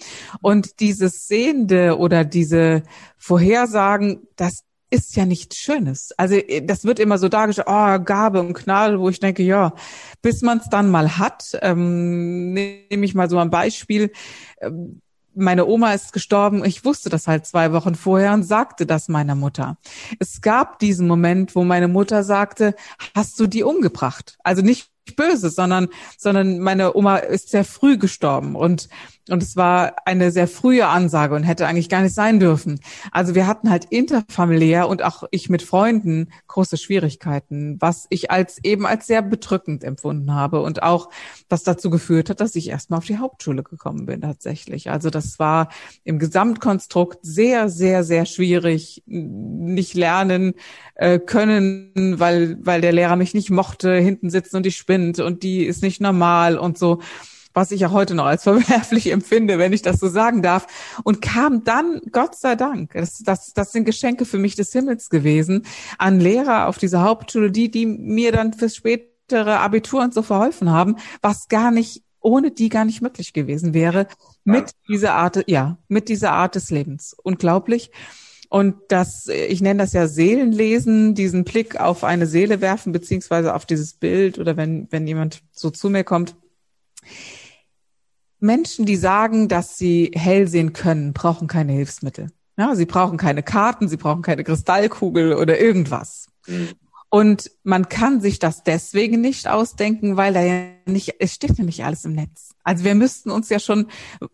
Und 0.41 0.79
dieses 0.79 1.27
Sehende 1.27 1.97
oder 1.97 2.25
diese 2.25 2.83
Vorhersagen, 3.17 4.27
das 4.35 4.63
ist 4.91 5.15
ja 5.15 5.25
nichts 5.25 5.57
Schönes. 5.57 6.11
Also 6.17 6.35
äh, 6.35 6.63
das 6.63 6.83
wird 6.83 6.99
immer 6.99 7.17
so 7.17 7.29
dargestellt, 7.29 7.67
oh, 7.69 7.99
Gabe 7.99 8.41
und 8.41 8.53
Gnade, 8.53 8.99
wo 8.99 9.09
ich 9.09 9.19
denke, 9.19 9.41
ja, 9.41 9.73
bis 10.21 10.41
man 10.41 10.59
es 10.59 10.69
dann 10.69 10.91
mal 10.91 11.17
hat, 11.17 11.57
ähm, 11.61 12.53
nehme 12.53 13.05
ich 13.05 13.15
mal 13.15 13.29
so 13.29 13.39
ein 13.39 13.49
Beispiel. 13.49 14.11
Ähm, 14.59 15.01
meine 15.33 15.65
Oma 15.65 15.93
ist 15.93 16.11
gestorben. 16.11 16.65
Ich 16.65 16.83
wusste 16.83 17.09
das 17.09 17.27
halt 17.27 17.45
zwei 17.45 17.71
Wochen 17.71 17.95
vorher 17.95 18.33
und 18.33 18.43
sagte 18.43 18.85
das 18.85 19.07
meiner 19.07 19.33
Mutter. 19.33 19.77
Es 20.19 20.41
gab 20.41 20.79
diesen 20.79 21.07
Moment, 21.07 21.55
wo 21.55 21.63
meine 21.63 21.87
Mutter 21.87 22.25
sagte, 22.25 22.75
hast 23.15 23.39
du 23.39 23.47
die 23.47 23.63
umgebracht? 23.63 24.37
Also 24.43 24.61
nicht 24.61 24.90
böse, 25.15 25.49
sondern, 25.49 25.89
sondern 26.17 26.59
meine 26.59 26.95
Oma 26.95 27.17
ist 27.17 27.49
sehr 27.49 27.65
früh 27.65 27.97
gestorben. 27.97 28.55
Und 28.55 28.89
und 29.29 29.43
es 29.43 29.55
war 29.55 29.95
eine 30.05 30.31
sehr 30.31 30.47
frühe 30.47 30.87
Ansage 30.87 31.35
und 31.35 31.43
hätte 31.43 31.67
eigentlich 31.67 31.89
gar 31.89 32.01
nicht 32.01 32.15
sein 32.15 32.39
dürfen. 32.39 32.79
Also 33.11 33.35
wir 33.35 33.47
hatten 33.47 33.69
halt 33.69 33.85
interfamiliär 33.85 34.87
und 34.87 35.03
auch 35.03 35.23
ich 35.31 35.49
mit 35.49 35.61
Freunden 35.61 36.29
große 36.47 36.77
Schwierigkeiten, 36.77 37.77
was 37.79 38.07
ich 38.09 38.31
als 38.31 38.59
eben 38.63 38.85
als 38.85 39.07
sehr 39.07 39.21
bedrückend 39.21 39.83
empfunden 39.83 40.33
habe 40.33 40.61
und 40.61 40.83
auch 40.83 41.09
was 41.49 41.63
dazu 41.63 41.89
geführt 41.89 42.29
hat, 42.29 42.41
dass 42.41 42.55
ich 42.55 42.69
erstmal 42.69 42.97
auf 42.97 43.05
die 43.05 43.19
Hauptschule 43.19 43.63
gekommen 43.63 44.05
bin 44.05 44.21
tatsächlich. 44.21 44.89
Also 44.89 45.09
das 45.09 45.37
war 45.37 45.69
im 46.03 46.17
Gesamtkonstrukt 46.17 47.19
sehr, 47.21 47.69
sehr, 47.69 48.03
sehr 48.03 48.25
schwierig, 48.25 49.03
nicht 49.05 49.93
lernen 49.93 50.53
äh, 50.95 51.19
können, 51.19 52.15
weil, 52.17 52.57
weil 52.61 52.81
der 52.81 52.91
Lehrer 52.91 53.15
mich 53.15 53.33
nicht 53.33 53.51
mochte, 53.51 53.95
hinten 53.95 54.29
sitzen 54.29 54.57
und 54.57 54.65
die 54.65 54.71
spinnt 54.71 55.19
und 55.19 55.43
die 55.43 55.63
ist 55.63 55.83
nicht 55.83 56.01
normal 56.01 56.57
und 56.57 56.77
so 56.77 56.99
was 57.53 57.71
ich 57.71 57.81
ja 57.81 57.91
heute 57.91 58.15
noch 58.15 58.25
als 58.25 58.43
verwerflich 58.43 59.11
empfinde, 59.11 59.57
wenn 59.57 59.73
ich 59.73 59.81
das 59.81 59.99
so 59.99 60.07
sagen 60.07 60.41
darf, 60.41 60.67
und 61.03 61.21
kam 61.21 61.63
dann, 61.63 62.01
Gott 62.11 62.35
sei 62.35 62.55
Dank, 62.55 62.93
das, 62.93 63.19
das, 63.19 63.53
das 63.53 63.71
sind 63.71 63.85
Geschenke 63.85 64.25
für 64.25 64.37
mich 64.37 64.55
des 64.55 64.71
Himmels 64.71 65.09
gewesen, 65.09 65.65
an 65.97 66.19
Lehrer 66.19 66.67
auf 66.67 66.77
dieser 66.77 67.01
Hauptschule, 67.03 67.51
die, 67.51 67.69
die 67.69 67.85
mir 67.85 68.31
dann 68.31 68.53
fürs 68.53 68.75
spätere 68.75 69.59
Abitur 69.59 70.01
und 70.01 70.13
so 70.13 70.21
verholfen 70.21 70.71
haben, 70.71 70.97
was 71.21 71.47
gar 71.47 71.71
nicht 71.71 72.03
ohne 72.21 72.51
die 72.51 72.69
gar 72.69 72.85
nicht 72.85 73.01
möglich 73.01 73.33
gewesen 73.33 73.73
wäre, 73.73 74.07
mit 74.43 74.71
dieser 74.87 75.15
Art, 75.15 75.43
ja, 75.49 75.77
mit 75.87 76.07
dieser 76.07 76.31
Art 76.33 76.55
des 76.55 76.69
Lebens. 76.69 77.15
Unglaublich. 77.23 77.91
Und 78.49 78.75
das, 78.89 79.27
ich 79.27 79.61
nenne 79.61 79.81
das 79.81 79.93
ja 79.93 80.07
Seelenlesen, 80.07 81.15
diesen 81.15 81.45
Blick 81.45 81.79
auf 81.79 82.03
eine 82.03 82.27
Seele 82.27 82.59
werfen, 82.61 82.91
beziehungsweise 82.91 83.55
auf 83.55 83.65
dieses 83.65 83.93
Bild 83.93 84.39
oder 84.39 84.57
wenn, 84.57 84.87
wenn 84.91 85.07
jemand 85.07 85.41
so 85.51 85.69
zu 85.69 85.89
mir 85.89 86.03
kommt. 86.03 86.35
Menschen, 88.41 88.85
die 88.85 88.97
sagen, 88.97 89.47
dass 89.47 89.77
sie 89.77 90.11
hell 90.13 90.47
sehen 90.47 90.73
können, 90.73 91.13
brauchen 91.13 91.47
keine 91.47 91.71
Hilfsmittel. 91.73 92.31
Ja, 92.57 92.75
sie 92.75 92.85
brauchen 92.85 93.17
keine 93.17 93.43
Karten, 93.43 93.87
sie 93.87 93.97
brauchen 93.97 94.21
keine 94.21 94.43
Kristallkugel 94.43 95.33
oder 95.33 95.59
irgendwas. 95.59 96.27
Mhm. 96.47 96.69
Und 97.13 97.51
man 97.63 97.89
kann 97.89 98.21
sich 98.21 98.39
das 98.39 98.63
deswegen 98.63 99.19
nicht 99.19 99.49
ausdenken, 99.49 100.15
weil 100.15 100.33
da 100.33 100.41
ja 100.41 100.63
nicht, 100.85 101.15
es 101.19 101.33
steht 101.33 101.57
ja 101.57 101.65
nicht 101.65 101.83
alles 101.83 102.05
im 102.05 102.13
Netz. 102.13 102.51
Also 102.63 102.85
wir 102.85 102.95
müssten 102.95 103.31
uns 103.31 103.49
ja 103.49 103.59
schon 103.59 103.87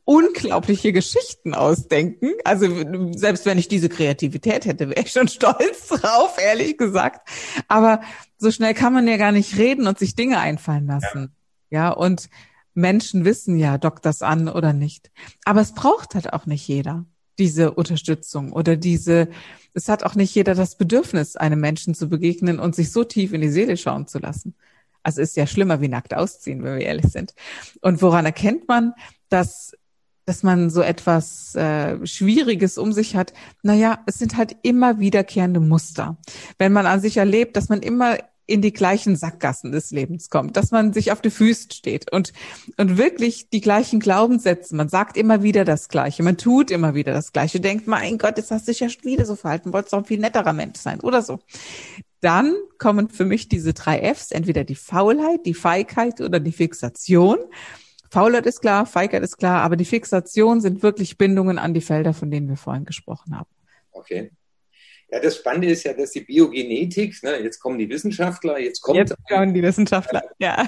unglaubliche 0.05 0.93
Geschichten 0.93 1.55
ausdenken. 1.55 2.33
Also 2.43 2.67
selbst 3.13 3.47
wenn 3.47 3.57
ich 3.57 3.67
diese 3.67 3.89
Kreativität 3.89 4.65
hätte, 4.65 4.89
wäre 4.89 5.01
ich 5.01 5.11
schon 5.11 5.27
stolz 5.27 5.87
drauf, 5.87 6.37
ehrlich 6.39 6.77
gesagt. 6.77 7.27
Aber 7.67 8.01
so 8.37 8.51
schnell 8.51 8.75
kann 8.75 8.93
man 8.93 9.07
ja 9.07 9.17
gar 9.17 9.31
nicht 9.31 9.57
reden 9.57 9.87
und 9.87 9.97
sich 9.97 10.13
Dinge 10.13 10.39
einfallen 10.39 10.85
lassen. 10.85 11.35
Ja, 11.71 11.85
ja 11.85 11.89
und 11.89 12.29
Menschen 12.77 13.25
wissen 13.25 13.57
ja, 13.57 13.77
dockt 13.77 14.05
das 14.05 14.21
an 14.21 14.47
oder 14.47 14.71
nicht. 14.71 15.11
Aber 15.45 15.61
es 15.61 15.73
braucht 15.73 16.15
halt 16.15 16.31
auch 16.31 16.45
nicht 16.45 16.67
jeder 16.67 17.05
diese 17.39 17.71
Unterstützung 17.71 18.51
oder 18.51 18.75
diese, 18.75 19.29
es 19.73 19.89
hat 19.89 20.03
auch 20.03 20.15
nicht 20.15 20.33
jeder 20.33 20.55
das 20.55 20.77
Bedürfnis, 20.77 21.35
einem 21.35 21.59
Menschen 21.59 21.93
zu 21.93 22.09
begegnen 22.09 22.59
und 22.59 22.75
sich 22.75 22.91
so 22.91 23.03
tief 23.03 23.33
in 23.33 23.41
die 23.41 23.49
Seele 23.49 23.77
schauen 23.77 24.07
zu 24.07 24.19
lassen. 24.19 24.55
Also 25.03 25.21
ist 25.21 25.37
ja 25.37 25.45
schlimmer 25.45 25.81
wie 25.81 25.87
nackt 25.87 26.13
ausziehen, 26.13 26.63
wenn 26.63 26.79
wir 26.79 26.85
ehrlich 26.85 27.11
sind. 27.11 27.33
Und 27.81 28.01
woran 28.01 28.25
erkennt 28.25 28.67
man, 28.67 28.93
dass 29.29 29.73
dass 30.25 30.43
man 30.43 30.69
so 30.69 30.81
etwas 30.81 31.55
äh, 31.55 32.05
Schwieriges 32.05 32.77
um 32.77 32.91
sich 32.91 33.15
hat. 33.15 33.31
Naja, 33.63 34.03
es 34.07 34.19
sind 34.19 34.35
halt 34.35 34.57
immer 34.61 34.99
wiederkehrende 34.99 35.61
Muster. 35.61 36.17
Wenn 36.57 36.73
man 36.73 36.85
an 36.85 36.99
sich 36.99 37.15
erlebt, 37.15 37.55
dass 37.55 37.69
man 37.69 37.81
immer 37.81 38.17
in 38.47 38.61
die 38.61 38.73
gleichen 38.73 39.15
Sackgassen 39.15 39.71
des 39.71 39.91
Lebens 39.91 40.29
kommt, 40.29 40.57
dass 40.57 40.71
man 40.71 40.93
sich 40.93 41.11
auf 41.11 41.21
die 41.21 41.29
Füße 41.29 41.67
steht 41.73 42.11
und, 42.11 42.31
und 42.77 42.97
wirklich 42.97 43.49
die 43.49 43.61
gleichen 43.61 43.99
Glaubenssätze. 43.99 44.75
Man 44.75 44.87
sagt 44.87 45.17
immer 45.17 45.43
wieder 45.43 45.65
das 45.65 45.89
Gleiche, 45.89 46.23
man 46.23 46.37
tut 46.37 46.71
immer 46.71 46.95
wieder 46.95 47.11
das 47.13 47.33
Gleiche, 47.33 47.59
denkt, 47.59 47.87
mein 47.87 48.17
Gott, 48.17 48.37
jetzt 48.37 48.49
hast 48.49 48.67
du 48.67 48.71
dich 48.71 48.79
ja 48.79 48.89
schon 48.89 49.03
wieder 49.03 49.25
so 49.25 49.35
verhalten, 49.35 49.73
wolltest 49.73 49.93
doch 49.93 49.99
ein 49.99 50.05
viel 50.05 50.19
netterer 50.19 50.53
Mensch 50.53 50.79
sein 50.79 51.01
oder 51.01 51.21
so. 51.21 51.39
Dann 52.21 52.55
kommen 52.79 53.09
für 53.09 53.25
mich 53.25 53.49
diese 53.49 53.73
drei 53.73 53.99
Fs, 54.13 54.31
entweder 54.31 54.63
die 54.63 54.75
Faulheit, 54.75 55.45
die 55.45 55.53
Feigheit 55.53 56.21
oder 56.21 56.39
die 56.39 56.51
Fixation. 56.51 57.37
Faulheit 58.09 58.45
ist 58.45 58.61
klar, 58.61 58.85
Feigheit 58.85 59.23
ist 59.23 59.37
klar, 59.37 59.61
aber 59.61 59.75
die 59.75 59.85
Fixation 59.85 60.61
sind 60.61 60.81
wirklich 60.81 61.17
Bindungen 61.17 61.59
an 61.59 61.73
die 61.73 61.81
Felder, 61.81 62.13
von 62.13 62.31
denen 62.31 62.47
wir 62.47 62.57
vorhin 62.57 62.85
gesprochen 62.85 63.37
haben. 63.37 63.49
Okay. 63.91 64.31
Ja, 65.09 65.19
das 65.21 65.37
Spannende 65.37 65.69
ist 65.69 65.83
ja, 65.83 65.93
dass 65.93 66.11
die 66.11 66.21
Biogenetik, 66.21 67.23
ne, 67.23 67.41
jetzt 67.41 67.59
kommen 67.59 67.79
die 67.79 67.89
Wissenschaftler, 67.89 68.59
jetzt 68.59 68.81
kommt 68.81 68.97
jetzt 68.97 69.15
kommen 69.27 69.53
die 69.53 69.63
Wissenschaftler, 69.63 70.23
ja. 70.39 70.67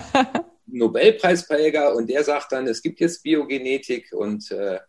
Nobelpreisträger 0.65 1.95
und 1.95 2.09
der 2.09 2.23
sagt 2.23 2.51
dann, 2.51 2.67
es 2.67 2.81
gibt 2.81 2.99
jetzt 2.99 3.23
Biogenetik 3.23 4.13
und 4.13 4.49
äh, 4.51 4.79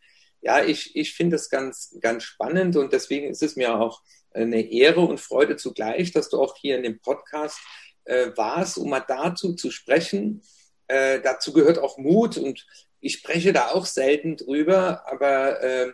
ja, 0.43 0.63
ich, 0.65 0.95
ich 0.95 1.15
finde 1.15 1.37
das 1.37 1.51
ganz, 1.51 1.97
ganz 2.01 2.23
spannend 2.23 2.77
und 2.77 2.93
deswegen 2.93 3.29
ist 3.29 3.43
es 3.43 3.57
mir 3.57 3.75
auch 3.75 4.03
eine 4.33 4.61
Ehre 4.71 5.01
und 5.01 5.21
Freude 5.21 5.57
zugleich, 5.57 6.13
dass 6.13 6.29
du 6.29 6.41
auch 6.41 6.57
hier 6.57 6.77
in 6.77 6.83
dem 6.83 7.01
Podcast 7.01 7.59
äh, 8.05 8.29
warst, 8.37 8.79
um 8.79 8.91
mal 8.91 9.05
dazu 9.07 9.55
zu 9.55 9.71
sprechen. 9.71 10.43
Äh, 10.87 11.21
dazu 11.21 11.53
gehört 11.53 11.79
auch 11.79 11.99
Mut 11.99 12.37
und 12.37 12.67
ich 13.01 13.15
spreche 13.15 13.53
da 13.53 13.69
auch 13.69 13.87
selten 13.87 14.37
drüber, 14.37 15.05
aber 15.11 15.63
äh, 15.63 15.93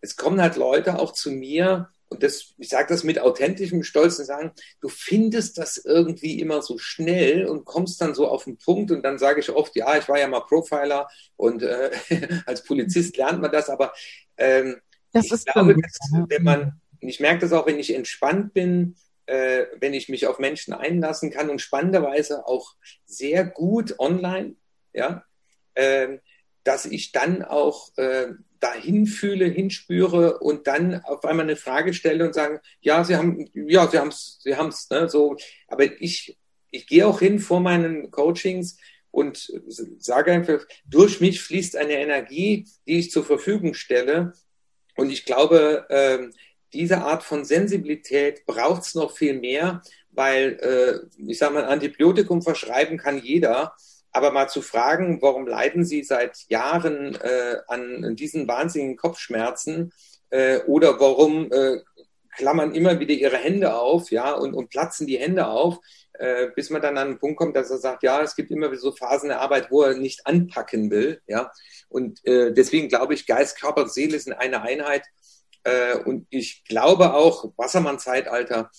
es 0.00 0.16
kommen 0.16 0.40
halt 0.40 0.56
Leute 0.56 0.98
auch 0.98 1.12
zu 1.12 1.30
mir, 1.30 1.90
und 2.08 2.22
das, 2.22 2.54
ich 2.58 2.68
sage 2.68 2.88
das 2.88 3.04
mit 3.04 3.18
authentischem 3.18 3.82
Stolz 3.82 4.18
und 4.18 4.26
sagen, 4.26 4.52
du 4.80 4.88
findest 4.88 5.58
das 5.58 5.78
irgendwie 5.78 6.38
immer 6.38 6.62
so 6.62 6.78
schnell 6.78 7.46
und 7.46 7.64
kommst 7.64 8.00
dann 8.00 8.14
so 8.14 8.28
auf 8.28 8.44
den 8.44 8.56
Punkt 8.56 8.90
und 8.90 9.02
dann 9.02 9.18
sage 9.18 9.40
ich 9.40 9.50
oft, 9.50 9.74
ja, 9.76 9.96
ich 9.96 10.08
war 10.08 10.18
ja 10.18 10.28
mal 10.28 10.40
Profiler 10.40 11.08
und 11.36 11.62
äh, 11.62 11.90
als 12.46 12.62
Polizist 12.62 13.16
lernt 13.16 13.40
man 13.40 13.50
das, 13.50 13.68
aber 13.68 13.92
ähm, 14.36 14.80
das 15.12 15.30
ich 15.30 15.44
glaube, 15.44 15.74
dass, 15.74 15.98
wenn 16.28 16.42
man, 16.42 16.80
ich 17.00 17.20
merke 17.20 17.40
das 17.40 17.52
auch, 17.52 17.66
wenn 17.66 17.78
ich 17.78 17.94
entspannt 17.94 18.52
bin, 18.52 18.96
äh, 19.26 19.66
wenn 19.80 19.94
ich 19.94 20.08
mich 20.08 20.26
auf 20.26 20.38
Menschen 20.38 20.74
einlassen 20.74 21.30
kann 21.30 21.50
und 21.50 21.60
spannenderweise 21.60 22.46
auch 22.46 22.74
sehr 23.06 23.44
gut 23.44 23.98
online, 23.98 24.56
ja, 24.92 25.24
äh, 25.74 26.18
dass 26.64 26.86
ich 26.86 27.12
dann 27.12 27.42
auch 27.42 27.96
äh, 27.96 28.28
dahin 28.64 29.06
fühle, 29.06 29.44
hinspüre 29.44 30.38
und 30.38 30.66
dann 30.66 31.04
auf 31.04 31.22
einmal 31.26 31.44
eine 31.44 31.56
Frage 31.56 31.92
stelle 31.92 32.24
und 32.24 32.34
sagen, 32.34 32.60
ja, 32.80 33.04
Sie 33.04 33.14
haben, 33.14 33.46
ja, 33.52 33.86
Sie 33.86 33.98
haben 33.98 34.08
es, 34.08 34.38
Sie 34.42 34.56
haben 34.56 34.70
es, 34.70 34.88
ne, 34.88 35.06
so. 35.06 35.36
Aber 35.68 35.84
ich, 36.00 36.38
ich 36.70 36.86
gehe 36.86 37.06
auch 37.06 37.18
hin 37.18 37.40
vor 37.40 37.60
meinen 37.60 38.10
Coachings 38.10 38.78
und 39.10 39.52
sage 39.98 40.32
einfach, 40.32 40.66
durch 40.86 41.20
mich 41.20 41.42
fließt 41.42 41.76
eine 41.76 41.98
Energie, 41.98 42.66
die 42.86 43.00
ich 43.00 43.10
zur 43.10 43.24
Verfügung 43.24 43.74
stelle. 43.74 44.32
Und 44.96 45.10
ich 45.10 45.26
glaube, 45.26 45.84
äh, 45.90 46.30
diese 46.72 47.02
Art 47.02 47.22
von 47.22 47.44
Sensibilität 47.44 48.46
braucht 48.46 48.82
es 48.82 48.94
noch 48.94 49.14
viel 49.14 49.38
mehr, 49.38 49.82
weil 50.10 50.58
äh, 51.18 51.22
ich 51.30 51.36
sage 51.36 51.52
mal, 51.52 51.64
Antibiotikum 51.66 52.40
verschreiben 52.40 52.96
kann 52.96 53.18
jeder. 53.18 53.76
Aber 54.14 54.30
mal 54.30 54.48
zu 54.48 54.62
fragen, 54.62 55.20
warum 55.20 55.46
leiden 55.46 55.84
Sie 55.84 56.04
seit 56.04 56.48
Jahren 56.48 57.16
äh, 57.16 57.56
an 57.66 58.14
diesen 58.14 58.46
wahnsinnigen 58.46 58.96
Kopfschmerzen 58.96 59.92
äh, 60.30 60.60
oder 60.60 61.00
warum 61.00 61.50
äh, 61.52 61.80
klammern 62.36 62.74
immer 62.74 63.00
wieder 63.00 63.12
ihre 63.12 63.36
Hände 63.36 63.74
auf, 63.74 64.12
ja, 64.12 64.32
und, 64.32 64.54
und 64.54 64.70
platzen 64.70 65.08
die 65.08 65.18
Hände 65.18 65.48
auf, 65.48 65.78
äh, 66.14 66.48
bis 66.54 66.70
man 66.70 66.80
dann 66.80 66.96
an 66.96 67.08
einen 67.08 67.18
Punkt 67.18 67.36
kommt, 67.36 67.56
dass 67.56 67.70
er 67.70 67.78
sagt, 67.78 68.04
ja, 68.04 68.22
es 68.22 68.36
gibt 68.36 68.52
immer 68.52 68.70
wieder 68.70 68.80
so 68.80 68.92
Phasen 68.92 69.30
der 69.30 69.40
Arbeit, 69.40 69.70
wo 69.72 69.82
er 69.82 69.96
nicht 69.96 70.26
anpacken 70.26 70.90
will, 70.90 71.20
ja. 71.26 71.50
Und 71.88 72.24
äh, 72.24 72.52
deswegen 72.52 72.88
glaube 72.88 73.14
ich, 73.14 73.26
Geist, 73.26 73.60
Körper, 73.60 73.88
Seele 73.88 74.18
sind 74.20 74.32
eine 74.34 74.62
Einheit. 74.62 75.04
Äh, 75.64 75.96
und 75.98 76.26
ich 76.30 76.64
glaube 76.64 77.14
auch, 77.14 77.52
Wassermann-Zeitalter, 77.56 78.70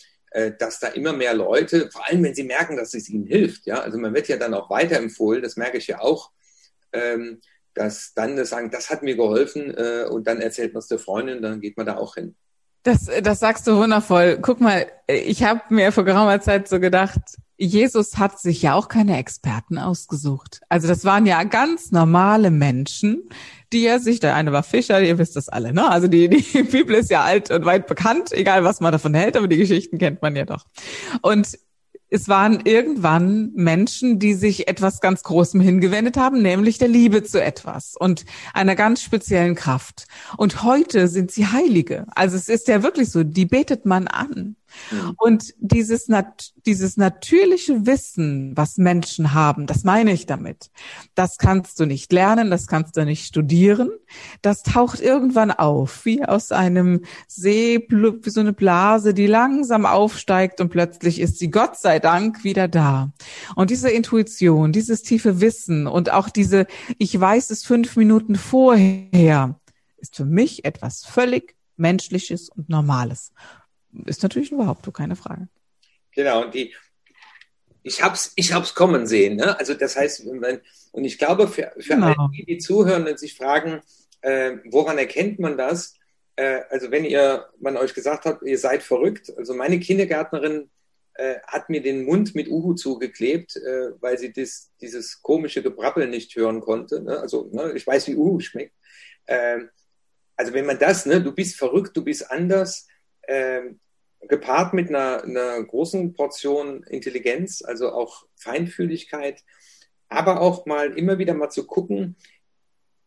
dass 0.58 0.80
da 0.80 0.88
immer 0.90 1.14
mehr 1.14 1.34
Leute, 1.34 1.90
vor 1.92 2.06
allem 2.08 2.24
wenn 2.24 2.36
sie 2.36 2.44
merken, 2.44 2.76
dass 2.76 2.94
es 2.94 3.10
ihnen 3.10 3.26
hilft, 3.26 3.66
ja, 3.66 3.80
also 3.80 3.98
man 3.98 4.14
wird 4.14 4.28
ja 4.28 4.38
dann 4.38 4.54
auch 4.54 4.70
weiterempfohlen, 4.70 5.42
das 5.42 5.56
merke 5.56 5.78
ich 5.78 5.88
ja 5.88 6.02
auch, 6.02 6.32
ähm, 6.92 7.40
dass 7.74 8.14
dann 8.14 8.36
das 8.36 8.50
sagen, 8.50 8.72
das 8.72 8.90
hat 8.90 9.04
mir 9.04 9.16
geholfen 9.16 9.74
äh, 9.78 10.06
und 10.10 10.28
dann 10.28 10.42
erzählt 10.42 10.74
man 10.74 10.80
es 10.80 10.88
der 10.88 11.00
Freundin, 11.00 11.42
dann 11.42 11.62
geht 11.62 11.78
man 11.78 11.86
da 11.86 11.98
auch 11.98 12.16
hin. 12.16 12.36
Das, 12.86 13.10
das 13.24 13.40
sagst 13.40 13.66
du 13.66 13.78
wundervoll. 13.78 14.38
Guck 14.40 14.62
mal, 14.62 14.86
ich 15.08 15.44
habe 15.44 15.60
mir 15.70 15.92
vor 15.92 16.06
geraumer 16.06 16.40
Zeit 16.40 16.68
so 16.68 16.80
gedacht, 16.80 17.20
Jesus 17.58 18.20
hat 18.20 18.40
sich 18.40 18.62
ja 18.62 18.76
auch 18.76 18.90
keine 18.90 19.18
Experten 19.18 19.80
ausgesucht. 19.80 20.62
Also 20.70 20.88
das 20.88 21.04
waren 21.04 21.26
ja 21.26 21.42
ganz 21.46 21.92
normale 21.92 22.52
Menschen, 22.52 23.28
die 23.74 23.88
er 23.88 24.00
sich, 24.00 24.20
der 24.20 24.36
eine 24.36 24.52
war 24.52 24.62
Fischer, 24.62 25.02
ihr 25.02 25.18
wisst 25.18 25.36
das 25.36 25.50
alle, 25.50 25.74
ne? 25.74 25.90
Also 25.90 26.08
die, 26.08 26.30
die 26.30 26.64
Bibel 26.72 26.96
ist 26.96 27.10
ja 27.10 27.24
alt 27.24 27.50
und 27.50 27.66
weit 27.66 27.88
bekannt, 27.88 28.32
egal 28.32 28.64
was 28.64 28.82
man 28.82 28.92
davon 28.92 29.16
hält, 29.16 29.36
aber 29.36 29.48
die 29.48 29.58
Geschichten 29.58 29.98
kennt 29.98 30.22
man 30.22 30.36
ja 30.36 30.46
doch. 30.46 30.68
Und 31.24 31.58
es 32.10 32.30
waren 32.30 32.62
irgendwann 32.64 33.52
Menschen, 33.56 34.20
die 34.20 34.34
sich 34.34 34.68
etwas 34.68 35.02
ganz 35.02 35.24
Großem 35.24 35.60
hingewendet 35.60 36.18
haben, 36.18 36.42
nämlich 36.42 36.78
der 36.78 36.88
Liebe 36.88 37.24
zu 37.24 37.42
etwas 37.42 37.96
und 37.98 38.26
einer 38.54 38.76
ganz 38.76 39.02
speziellen 39.02 39.56
Kraft. 39.56 40.08
Und 40.38 40.64
heute 40.64 41.08
sind 41.08 41.32
sie 41.32 41.48
Heilige. 41.48 42.06
Also 42.16 42.38
es 42.38 42.48
ist 42.48 42.68
ja 42.68 42.84
wirklich 42.84 43.10
so, 43.10 43.24
die 43.24 43.46
betet 43.46 43.86
man 43.86 44.08
an. 44.08 44.56
Mhm. 44.92 45.14
Und 45.18 45.54
dieses, 45.60 46.08
nat 46.08 46.54
dieses 46.66 46.98
natürliche 46.98 47.86
Wissen, 47.86 48.56
was 48.56 48.78
Menschen 48.78 49.34
haben, 49.34 49.68
das 49.68 49.84
meine 49.84 50.12
ich 50.12 50.26
damit, 50.26 50.72
das 51.16 51.38
kannst 51.38 51.80
du 51.80 51.86
nicht 51.86 52.12
lernen, 52.12 52.50
das 52.50 52.68
kannst 52.68 52.98
du 52.98 53.06
nicht 53.06 53.26
studieren. 53.26 53.90
Das 54.42 54.64
taucht 54.64 55.02
irgendwann 55.02 55.52
auf, 55.52 56.06
wie 56.06 56.24
aus 56.24 56.52
einem 56.52 57.02
See, 57.28 57.86
wie 57.90 58.30
so 58.30 58.40
eine 58.40 58.54
Blase, 58.54 59.14
die 59.14 59.28
langsam 59.28 59.86
aufsteigt 59.86 60.62
und 60.62 60.70
plötzlich 60.70 61.20
ist 61.20 61.40
sie 61.40 61.50
Gott 61.50 61.78
sei 61.78 62.00
Dank 62.00 62.44
wieder 62.44 62.68
da. 62.68 63.12
Und 63.56 63.70
diese 63.70 63.90
Intuition, 63.90 64.72
dieses 64.72 65.04
tiefe 65.04 65.42
Wissen 65.42 65.88
und 65.88 66.12
auch 66.12 66.30
diese, 66.30 66.68
ich 66.98 67.20
weiß 67.20 67.50
es 67.50 67.66
fünf 67.66 67.96
Minuten 67.96 68.36
vorher, 68.36 69.60
ist 69.98 70.16
für 70.16 70.26
mich 70.26 70.66
etwas 70.66 71.04
völlig 71.04 71.56
Menschliches 71.78 72.50
und 72.50 72.70
Normales 72.70 73.34
ist 74.06 74.24
natürlich 74.24 74.52
eine 74.52 74.62
Behauptung, 74.62 74.94
keine 74.94 75.16
Frage. 75.16 75.48
Genau, 76.12 76.44
und 76.44 76.54
die, 76.54 76.74
ich 77.84 78.02
habe 78.02 78.16
es 78.16 78.34
ich 78.36 78.54
hab's 78.54 78.74
kommen 78.74 79.06
sehen. 79.06 79.38
Ne? 79.38 79.58
Also 79.60 79.74
das 79.74 79.96
heißt, 79.96 80.26
und 80.26 81.04
ich 81.04 81.18
glaube, 81.18 81.48
für, 81.48 81.72
für 81.78 81.96
genau. 81.96 82.08
alle, 82.08 82.30
die, 82.36 82.46
die 82.46 82.58
zuhören 82.58 83.08
und 83.08 83.20
sich 83.20 83.36
fragen, 83.36 83.82
äh, 84.22 84.58
woran 84.66 84.98
erkennt 84.98 85.40
man 85.40 85.58
das? 85.58 85.96
Äh, 86.36 86.62
also 86.70 86.90
wenn 86.92 87.06
ihr, 87.06 87.46
man 87.60 87.78
euch 87.78 87.94
gesagt 87.94 88.26
hat, 88.26 88.42
ihr 88.42 88.58
seid 88.58 88.82
verrückt. 88.82 89.32
Also 89.38 89.54
meine 89.54 89.80
Kindergärtnerin 89.80 90.70
äh, 91.14 91.36
hat 91.46 91.70
mir 91.70 91.82
den 91.82 92.06
Mund 92.06 92.34
mit 92.34 92.50
Uhu 92.50 92.74
zugeklebt, 92.74 93.56
äh, 93.56 93.92
weil 94.02 94.18
sie 94.18 94.34
das, 94.34 94.72
dieses 94.82 95.22
komische 95.22 95.62
Gebrabbel 95.62 96.08
nicht 96.08 96.36
hören 96.36 96.62
konnte. 96.62 97.02
Ne? 97.02 97.20
Also 97.20 97.50
ne, 97.54 97.74
ich 97.76 97.86
weiß, 97.86 98.08
wie 98.08 98.16
Uhu 98.16 98.40
schmeckt. 98.40 98.74
Ähm, 99.28 99.70
also 100.36 100.54
wenn 100.54 100.66
man 100.66 100.80
das, 100.80 101.06
ne, 101.06 101.22
du 101.22 101.32
bist 101.32 101.56
verrückt, 101.56 101.96
du 101.96 102.04
bist 102.04 102.30
anders, 102.30 102.88
ähm, 103.28 103.80
gepaart 104.28 104.74
mit 104.74 104.90
einer, 104.90 105.24
einer 105.24 105.64
großen 105.64 106.14
Portion 106.14 106.84
Intelligenz, 106.84 107.64
also 107.64 107.92
auch 107.92 108.26
Feinfühligkeit, 108.36 109.44
aber 110.10 110.42
auch 110.42 110.66
mal 110.66 110.98
immer 110.98 111.18
wieder 111.18 111.34
mal 111.34 111.50
zu 111.50 111.66
gucken, 111.66 112.16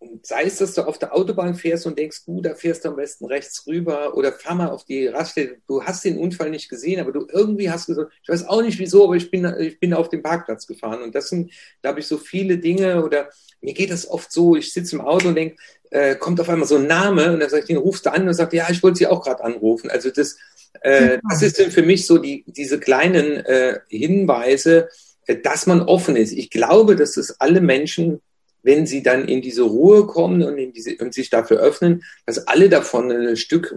und 0.01 0.25
sei 0.25 0.45
es, 0.45 0.59
dass 0.59 0.75
du 0.75 0.83
auf 0.83 0.99
der 0.99 1.13
Autobahn 1.15 1.57
fährst 1.57 1.85
und 1.87 1.99
denkst, 1.99 2.25
du, 2.25 2.41
da 2.41 2.55
fährst 2.55 2.85
du 2.85 2.91
am 2.91 2.97
besten 2.97 3.27
rechts 3.27 3.67
rüber 3.67 4.17
oder 4.17 4.33
fahr 4.33 4.55
mal 4.55 4.71
auf 4.71 4.85
die 4.85 5.09
Raststätte. 5.09 5.57
Du 5.67 5.83
hast 5.83 6.05
den 6.05 6.19
Unfall 6.19 6.51
nicht 6.51 6.69
gesehen, 6.69 7.01
aber 7.01 7.11
du 7.11 7.27
irgendwie 7.29 7.69
hast 7.69 7.87
gesagt, 7.87 8.13
ich 8.23 8.29
weiß 8.29 8.47
auch 8.47 8.63
nicht 8.63 8.79
wieso, 8.79 9.05
aber 9.05 9.17
ich 9.17 9.29
bin, 9.29 9.53
ich 9.59 9.81
bin 9.81 9.93
auf 9.95 10.09
dem 10.09 10.23
Parkplatz 10.23 10.69
gefahren. 10.69 11.03
Und 11.03 11.17
das 11.17 11.29
sind, 11.31 11.51
habe 11.85 11.99
ich 11.99 12.07
so 12.07 12.17
viele 12.17 12.59
Dinge 12.59 13.05
oder 13.05 13.31
mir 13.61 13.75
geht 13.75 13.91
das 13.91 14.09
oft 14.09 14.31
so, 14.31 14.55
ich 14.55 14.73
sitze 14.73 14.95
im 14.95 15.03
Auto 15.03 15.29
und 15.29 15.35
denke, 15.35 15.57
äh, 15.91 16.15
kommt 16.15 16.41
auf 16.41 16.49
einmal 16.49 16.69
so 16.69 16.77
ein 16.77 16.87
Name 16.87 17.33
und 17.33 17.41
dann 17.41 17.51
sage 17.51 17.63
ich, 17.63 17.69
den 17.69 17.77
rufst 17.77 18.07
du 18.07 18.13
an 18.13 18.29
und 18.29 18.35
sagt, 18.35 18.53
ja, 18.53 18.69
ich 18.71 18.81
wollte 18.85 18.99
sie 18.99 19.09
auch 19.09 19.25
gerade 19.25 19.43
anrufen. 19.43 19.91
Also 19.91 20.11
das, 20.11 20.37
äh, 20.81 21.19
das 21.29 21.43
ist 21.43 21.61
für 21.73 21.83
mich 21.83 22.07
so 22.07 22.19
die, 22.19 22.45
diese 22.47 22.79
kleinen 22.79 23.45
äh, 23.45 23.81
Hinweise, 23.89 24.89
äh, 25.27 25.37
dass 25.37 25.67
man 25.67 25.83
offen 25.83 26.17
ist. 26.17 26.33
Ich 26.33 26.51
glaube, 26.51 26.97
dass 26.97 27.17
es 27.17 27.41
alle 27.41 27.61
Menschen, 27.61 28.21
wenn 28.63 28.87
sie 28.87 29.03
dann 29.03 29.29
in 29.29 29.43
diese 29.43 29.63
Ruhe 29.63 30.07
kommen 30.07 30.43
und, 30.43 30.59
in 30.59 30.73
diese, 30.73 30.97
und 30.97 31.15
sich 31.15 31.31
dafür 31.31 31.59
öffnen, 31.59 32.03
dass 32.27 32.47
alle 32.47 32.69
davon 32.69 33.11
ein 33.11 33.37
Stück, 33.37 33.75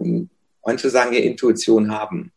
manche 0.65 0.89
sagen 0.89 1.13
ja 1.13 1.19
Intuition 1.19 1.91
haben. 1.91 2.31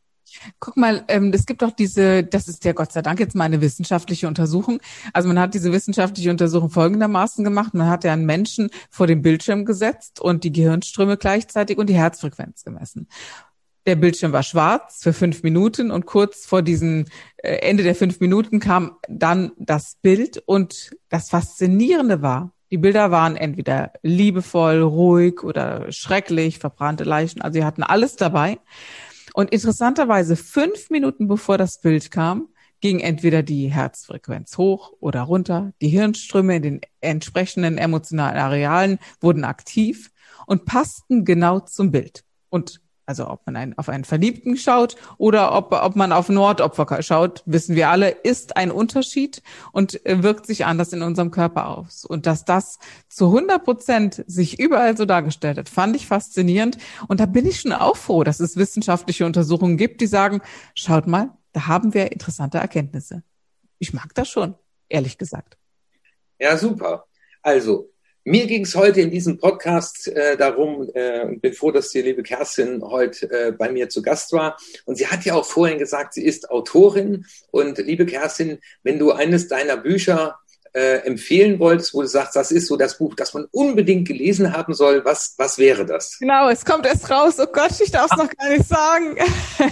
Guck 0.59 0.77
mal, 0.77 1.05
ähm, 1.09 1.31
es 1.33 1.47
gibt 1.47 1.63
auch 1.63 1.71
diese, 1.71 2.25
das 2.25 2.49
ist 2.49 2.65
ja 2.65 2.73
Gott 2.73 2.93
sei 2.93 3.03
Dank 3.03 3.21
jetzt 3.21 3.35
mal 3.35 3.45
eine 3.45 3.61
wissenschaftliche 3.61 4.27
Untersuchung. 4.27 4.81
Also 5.13 5.29
man 5.29 5.39
hat 5.39 5.55
diese 5.55 5.73
wissenschaftliche 5.73 6.31
Untersuchung 6.31 6.71
folgendermaßen 6.71 7.45
gemacht. 7.45 7.75
Man 7.75 7.89
hat 7.89 8.05
ja 8.05 8.13
einen 8.13 8.27
Menschen 8.27 8.71
vor 8.91 9.07
den 9.07 9.23
Bildschirm 9.23 9.65
gesetzt 9.65 10.21
und 10.21 10.45
die 10.45 10.53
Gehirnströme 10.53 11.17
gleichzeitig 11.17 11.79
und 11.79 11.89
die 11.89 11.95
Herzfrequenz 11.95 12.65
gemessen. 12.65 13.09
Der 13.87 13.97
Bildschirm 13.97 14.33
war 14.33 14.43
schwarz 14.43 15.03
für 15.03 15.13
fünf 15.13 15.43
Minuten 15.43 15.91
und 15.91 16.07
kurz 16.07 16.47
vor 16.47 16.63
diesem 16.63 17.05
äh, 17.37 17.57
Ende 17.57 17.83
der 17.83 17.95
fünf 17.95 18.19
Minuten 18.21 18.59
kam 18.59 18.97
dann 19.09 19.53
das 19.59 19.97
Bild 20.01 20.43
und 20.47 20.91
das 21.11 21.29
Faszinierende 21.29 22.23
war, 22.23 22.55
die 22.71 22.79
Bilder 22.79 23.11
waren 23.11 23.37
entweder 23.37 23.93
liebevoll, 24.03 24.81
ruhig 24.81 25.45
oder 25.45 25.93
schrecklich, 25.93 26.59
verbrannte 26.59 27.05
Leichen, 27.05 27.43
also 27.43 27.59
sie 27.59 27.65
hatten 27.65 27.83
alles 27.83 28.17
dabei. 28.17 28.59
Und 29.35 29.53
interessanterweise 29.53 30.35
fünf 30.35 30.91
Minuten 30.91 31.29
bevor 31.29 31.59
das 31.59 31.81
Bild 31.81 32.11
kam, 32.11 32.49
ging 32.81 33.01
entweder 33.01 33.43
die 33.43 33.69
Herzfrequenz 33.73 34.59
hoch 34.59 34.93
oder 35.01 35.23
runter, 35.23 35.73
die 35.81 35.89
Hirnströme 35.89 36.57
in 36.57 36.63
den 36.63 36.81
entsprechenden 37.01 37.79
emotionalen 37.79 38.39
Arealen 38.39 38.99
wurden 39.21 39.45
aktiv 39.45 40.11
und 40.47 40.65
passten 40.65 41.25
genau 41.25 41.61
zum 41.61 41.91
Bild. 41.91 42.25
Und 42.49 42.81
also 43.07 43.29
ob 43.29 43.47
man 43.47 43.57
einen, 43.57 43.79
auf 43.79 43.89
einen 43.89 44.05
Verliebten 44.05 44.57
schaut 44.57 44.97
oder 45.19 45.55
ob, 45.55 45.73
ob 45.73 45.97
man 45.97 46.13
auf 46.13 46.29
Nordopfer 46.29 47.03
schaut, 47.03 47.43
wissen 47.47 47.77
wir 47.77 47.91
alle, 47.91 48.11
ist 48.11 48.57
ein 48.57 48.71
Unterschied 48.71 49.43
und 49.73 50.05
äh, 50.07 50.23
wirkt 50.23 50.47
sich 50.47 50.65
anders 50.65 50.93
in 50.93 51.03
unserem 51.03 51.31
Körper 51.31 51.69
aus. 51.69 52.05
Und 52.05 52.27
dass 52.27 52.45
das 52.45 52.79
zu 53.09 53.27
100 53.27 53.65
Prozent 53.65 54.25
sich 54.27 54.59
überall 54.59 54.97
so 54.97 55.05
dargestellt 55.05 55.59
hat, 55.59 55.69
fand 55.69 55.97
ich 55.97 56.07
faszinierend. 56.07 56.79
Und 57.09 57.21
da 57.21 57.27
bin 57.27 57.47
ich 57.47 57.61
schon 57.61 57.73
auch 57.73 57.97
froh, 57.97 58.25
dass 58.25 58.41
es 58.41 58.57
wissenschaftliche 58.57 59.27
Untersuchungen 59.27 59.77
gibt, 59.77 60.01
die 60.01 60.07
sagen, 60.07 60.41
schaut 60.75 61.07
mal, 61.07 61.31
da 61.53 61.67
haben 61.67 61.95
wir 61.95 62.13
interessante 62.13 62.59
Erkenntnisse. 62.59 63.23
Ich 63.79 63.93
mag 63.93 64.15
das 64.15 64.29
schon, 64.29 64.55
ehrlich 64.89 65.19
gesagt. 65.19 65.57
Ja, 66.39 66.57
super. 66.57 67.07
Also, 67.43 67.94
mir 68.25 68.47
ging 68.47 68.65
es 68.65 68.75
heute 68.75 69.03
in 69.03 69.11
diesem 69.11 69.39
Podcast 69.39 70.09
äh, 70.09 70.37
darum, 70.37 70.91
äh, 70.95 71.27
und 71.27 71.43
bin 71.43 71.53
froh, 71.53 71.71
dass 71.71 71.91
die 71.91 72.01
liebe 72.01 72.23
Kerstin 72.23 72.83
heute 72.83 73.31
äh, 73.31 73.53
bei 73.53 73.71
mir 73.71 73.91
zu 73.91 74.01
Gast 74.01 74.33
war. 74.33 74.57
Und 74.87 74.97
sie 74.97 75.07
hat 75.07 75.25
ja 75.25 75.35
auch 75.35 75.45
vorhin 75.45 75.79
gesagt, 75.79 76.15
sie 76.15 76.25
ist 76.25 76.51
Autorin. 76.51 77.27
Und 77.51 77.79
liebe 77.79 78.07
Kerstin, 78.07 78.59
wenn 78.83 78.99
du 78.99 79.13
eines 79.13 79.49
deiner 79.49 79.77
Bücher 79.77 80.39
äh, 80.75 81.07
empfehlen 81.07 81.61
wolltest, 81.61 81.95
wo 81.95 82.03
du 82.03 82.09
sagst, 82.09 82.35
das 82.35 82.51
ist 82.51 82.67
so 82.67 82.77
das 82.77 82.99
Buch, 82.99 83.15
das 83.15 83.33
man 83.33 83.47
unbedingt 83.53 84.09
gelesen 84.09 84.53
haben 84.53 84.75
soll, 84.75 85.05
was, 85.05 85.35
was 85.39 85.57
wäre 85.57 85.87
das? 85.87 86.19
Genau, 86.19 86.49
es 86.49 86.65
kommt 86.65 86.85
erst 86.85 87.09
raus. 87.11 87.37
Oh 87.39 87.47
Gott, 87.53 87.81
ich 87.81 87.93
darf 87.93 88.11
es 88.11 88.19
noch 88.19 88.29
gar 88.29 88.51
nicht 88.51 88.67
sagen. 88.67 89.17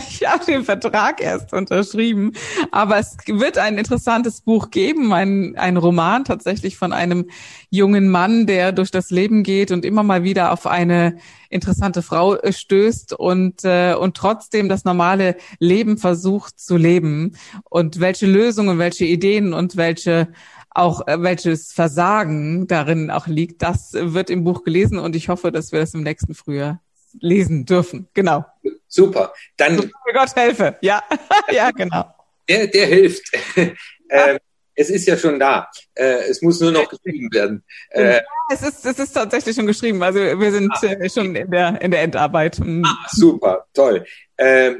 Ich 0.09 0.27
habe 0.27 0.45
den 0.45 0.65
Vertrag 0.65 1.21
erst 1.21 1.53
unterschrieben. 1.53 2.33
Aber 2.71 2.99
es 2.99 3.17
wird 3.27 3.59
ein 3.59 3.77
interessantes 3.77 4.41
Buch 4.41 4.71
geben, 4.71 5.12
ein, 5.12 5.57
ein 5.57 5.77
Roman 5.77 6.25
tatsächlich 6.25 6.77
von 6.77 6.93
einem 6.93 7.29
jungen 7.71 8.09
Mann, 8.09 8.47
der 8.47 8.71
durch 8.71 8.93
das 8.93 9.11
Leben 9.11 9.43
geht 9.43 9.73
und 9.73 9.85
immer 9.85 10.05
mal 10.05 10.23
wieder 10.23 10.53
auf 10.53 10.67
eine 10.67 11.17
interessante 11.51 12.03
Frau 12.03 12.37
äh, 12.37 12.53
stößt 12.53 13.12
und, 13.12 13.65
äh, 13.65 13.95
und 13.95 14.17
trotzdem 14.17 14.69
das 14.69 14.85
normale 14.85 15.37
Leben 15.59 15.99
versucht 15.99 16.61
zu 16.61 16.77
leben 16.77 17.37
und 17.69 18.01
welche 18.01 18.27
Lösungen, 18.27 18.79
welche 18.79 19.05
Ideen 19.05 19.53
und 19.53 19.77
welche 19.77 20.29
auch 20.74 21.06
äh, 21.06 21.22
welches 21.22 21.72
Versagen 21.72 22.66
darin 22.66 23.11
auch 23.11 23.26
liegt, 23.26 23.62
das 23.62 23.92
wird 23.92 24.30
im 24.30 24.44
Buch 24.44 24.64
gelesen 24.64 24.98
und 24.98 25.16
ich 25.16 25.28
hoffe, 25.28 25.52
dass 25.52 25.72
wir 25.72 25.80
das 25.80 25.94
im 25.94 26.02
nächsten 26.02 26.35
Frühjahr 26.35 26.80
lesen 27.20 27.66
dürfen. 27.66 28.08
Genau. 28.14 28.44
Super. 28.88 29.32
Dann. 29.56 29.76
So, 29.76 29.88
Gott 30.12 30.37
helfe. 30.37 30.76
Ja, 30.80 31.02
ja, 31.52 31.70
genau. 31.70 32.14
Der, 32.48 32.66
der 32.66 32.87
hilft. 32.87 33.30
ähm, 33.56 34.38
es 34.74 34.90
ist 34.90 35.06
ja 35.06 35.16
schon 35.16 35.38
da. 35.38 35.68
Äh, 35.94 36.28
es 36.30 36.40
muss 36.42 36.61
nur 36.61 36.72
noch 36.72 36.88
geschrieben 36.88 37.32
werden. 37.32 37.64
Äh, 37.90 38.16
ja, 38.16 38.20
es 38.50 38.62
ist, 38.62 38.85
es 38.87 38.98
ist 38.98 39.12
tatsächlich 39.12 39.54
schon 39.54 39.66
geschrieben. 39.66 40.02
Also 40.02 40.18
wir 40.18 40.50
sind 40.50 40.72
ah, 40.72 40.87
äh, 40.87 41.11
schon 41.11 41.35
in 41.37 41.50
der, 41.50 41.80
in 41.80 41.90
der 41.90 42.02
Endarbeit. 42.02 42.58
Mhm. 42.58 42.85
Ah, 42.85 43.06
super, 43.11 43.66
toll. 43.74 44.06
Äh, 44.37 44.76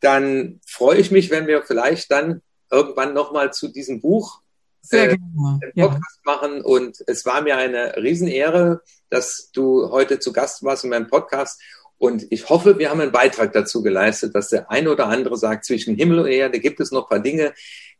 dann 0.00 0.60
freue 0.66 0.98
ich 0.98 1.10
mich, 1.10 1.30
wenn 1.30 1.46
wir 1.46 1.62
vielleicht 1.62 2.10
dann 2.10 2.42
irgendwann 2.70 3.14
nochmal 3.14 3.52
zu 3.52 3.68
diesem 3.68 4.00
Buch 4.00 4.42
Sehr 4.88 5.12
äh, 5.12 5.16
gerne. 5.16 5.72
Podcast 5.74 6.20
ja. 6.24 6.32
machen. 6.32 6.62
Und 6.62 7.02
es 7.06 7.24
war 7.26 7.42
mir 7.42 7.56
eine 7.56 7.96
Riesenehre, 7.96 8.82
dass 9.10 9.50
du 9.52 9.90
heute 9.90 10.18
zu 10.18 10.32
Gast 10.32 10.62
warst 10.62 10.84
in 10.84 10.90
meinem 10.90 11.08
Podcast. 11.08 11.60
Und 11.98 12.26
ich 12.30 12.48
hoffe, 12.48 12.78
wir 12.78 12.90
haben 12.90 13.00
einen 13.00 13.12
Beitrag 13.12 13.52
dazu 13.52 13.82
geleistet, 13.82 14.34
dass 14.34 14.48
der 14.48 14.70
eine 14.70 14.90
oder 14.90 15.06
andere 15.06 15.36
sagt, 15.36 15.64
zwischen 15.64 15.96
Himmel 15.96 16.20
und 16.20 16.28
Erde 16.28 16.60
gibt 16.60 16.80
es 16.80 16.92
noch 16.92 17.04
ein 17.04 17.08
paar 17.08 17.20
Dinge, 17.20 17.54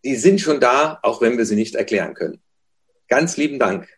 die 0.05 0.17
sind 0.17 0.41
schon 0.41 0.61
da, 0.61 0.99
auch 1.03 1.21
wenn 1.21 1.39
wir 1.39 1.47
sie 1.47 1.57
nicht 1.57 1.75
erklären 1.75 2.15
können. 2.15 2.41
Ganz 3.09 3.37
lieben 3.37 3.59
Dank. 3.59 3.89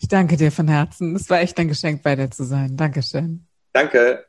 Ich 0.00 0.08
danke 0.08 0.36
dir 0.36 0.50
von 0.50 0.68
Herzen. 0.68 1.14
Es 1.14 1.30
war 1.30 1.40
echt 1.40 1.58
ein 1.58 1.68
Geschenk, 1.68 2.02
bei 2.02 2.16
dir 2.16 2.30
zu 2.30 2.44
sein. 2.44 2.76
Dankeschön. 2.76 3.46
Danke. 3.72 4.24